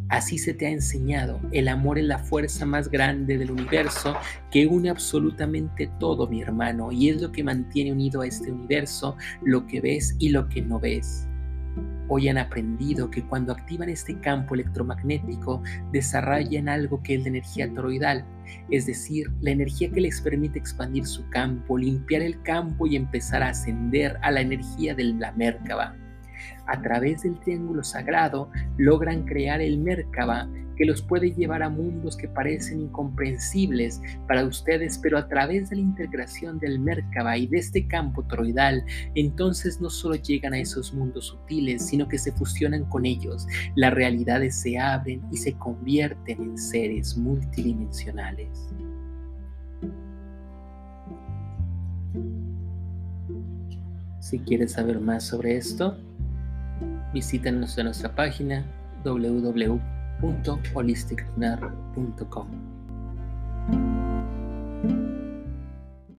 Así 0.09 0.39
se 0.39 0.55
te 0.55 0.67
ha 0.67 0.71
enseñado. 0.71 1.39
El 1.53 1.69
amor 1.69 1.99
es 1.99 2.07
la 2.07 2.19
fuerza 2.19 2.65
más 2.65 2.91
grande 2.91 3.37
del 3.37 3.51
universo 3.51 4.17
que 4.51 4.67
une 4.67 4.89
absolutamente 4.89 5.91
todo, 6.01 6.27
mi 6.27 6.41
hermano, 6.41 6.91
y 6.91 7.11
es 7.11 7.21
lo 7.21 7.31
que 7.31 7.45
mantiene 7.45 7.93
unido 7.93 8.23
a 8.23 8.27
este 8.27 8.51
universo 8.51 9.17
lo 9.43 9.67
que 9.67 9.81
ves 9.81 10.17
y 10.19 10.31
lo 10.31 10.49
que 10.49 10.63
no 10.63 10.81
ves. 10.81 11.29
Hoy 12.09 12.29
han 12.29 12.39
aprendido 12.39 13.11
que 13.11 13.23
cuando 13.23 13.53
activan 13.53 13.91
este 13.91 14.19
campo 14.21 14.55
electromagnético 14.55 15.63
desarrollan 15.93 16.69
algo 16.69 17.03
que 17.03 17.15
es 17.15 17.23
la 17.23 17.29
energía 17.29 17.73
toroidal, 17.75 18.25
es 18.71 18.87
decir, 18.87 19.31
la 19.43 19.51
energía 19.51 19.91
que 19.91 20.01
les 20.01 20.21
permite 20.23 20.59
expandir 20.59 21.07
su 21.07 21.29
campo, 21.29 21.77
limpiar 21.77 22.23
el 22.23 22.41
campo 22.43 22.87
y 22.87 22.97
empezar 22.97 23.43
a 23.43 23.51
ascender 23.51 24.17
a 24.23 24.31
la 24.31 24.41
energía 24.41 24.95
de 24.95 25.05
la 25.05 25.33
Merkaba. 25.33 25.95
A 26.67 26.81
través 26.81 27.23
del 27.23 27.39
triángulo 27.41 27.85
sagrado 27.85 28.51
logran 28.79 29.25
crear 29.25 29.61
el 29.61 29.79
Merkaba 29.79 30.49
que 30.79 30.87
los 30.87 31.03
puede 31.03 31.33
llevar 31.33 31.65
a 31.65 31.69
mundos 31.69 32.17
que 32.17 32.29
parecen 32.29 32.81
incomprensibles 32.81 34.01
para 34.29 34.45
ustedes, 34.45 34.99
pero 35.03 35.19
a 35.19 35.27
través 35.27 35.71
de 35.71 35.77
la 35.77 35.83
integración 35.83 36.61
del 36.61 36.79
Merkaba 36.79 37.37
y 37.37 37.49
de 37.49 37.59
este 37.59 37.89
campo 37.89 38.23
toroidal, 38.23 38.85
entonces 39.17 39.81
no 39.81 39.91
solo 39.91 40.15
llegan 40.15 40.55
a 40.55 40.61
esos 40.61 40.95
mundos 40.95 41.27
sutiles, 41.27 41.85
sino 41.85 42.07
que 42.07 42.17
se 42.17 42.31
fusionan 42.31 42.85
con 42.85 43.05
ellos. 43.05 43.47
Las 43.75 43.93
realidades 43.93 44.55
se 44.55 44.79
abren 44.79 45.21
y 45.33 45.37
se 45.37 45.55
convierten 45.55 46.41
en 46.41 46.57
seres 46.57 47.17
multidimensionales. 47.17 48.71
Si 54.21 54.39
quieres 54.41 54.73
saber 54.73 55.01
más 55.01 55.25
sobre 55.25 55.57
esto, 55.57 55.99
visítanos 57.13 57.77
en 57.79 57.87
nuestra 57.87 58.15
página 58.15 58.65
www 59.05 59.98
www.holisticlunar.com. 60.21 62.78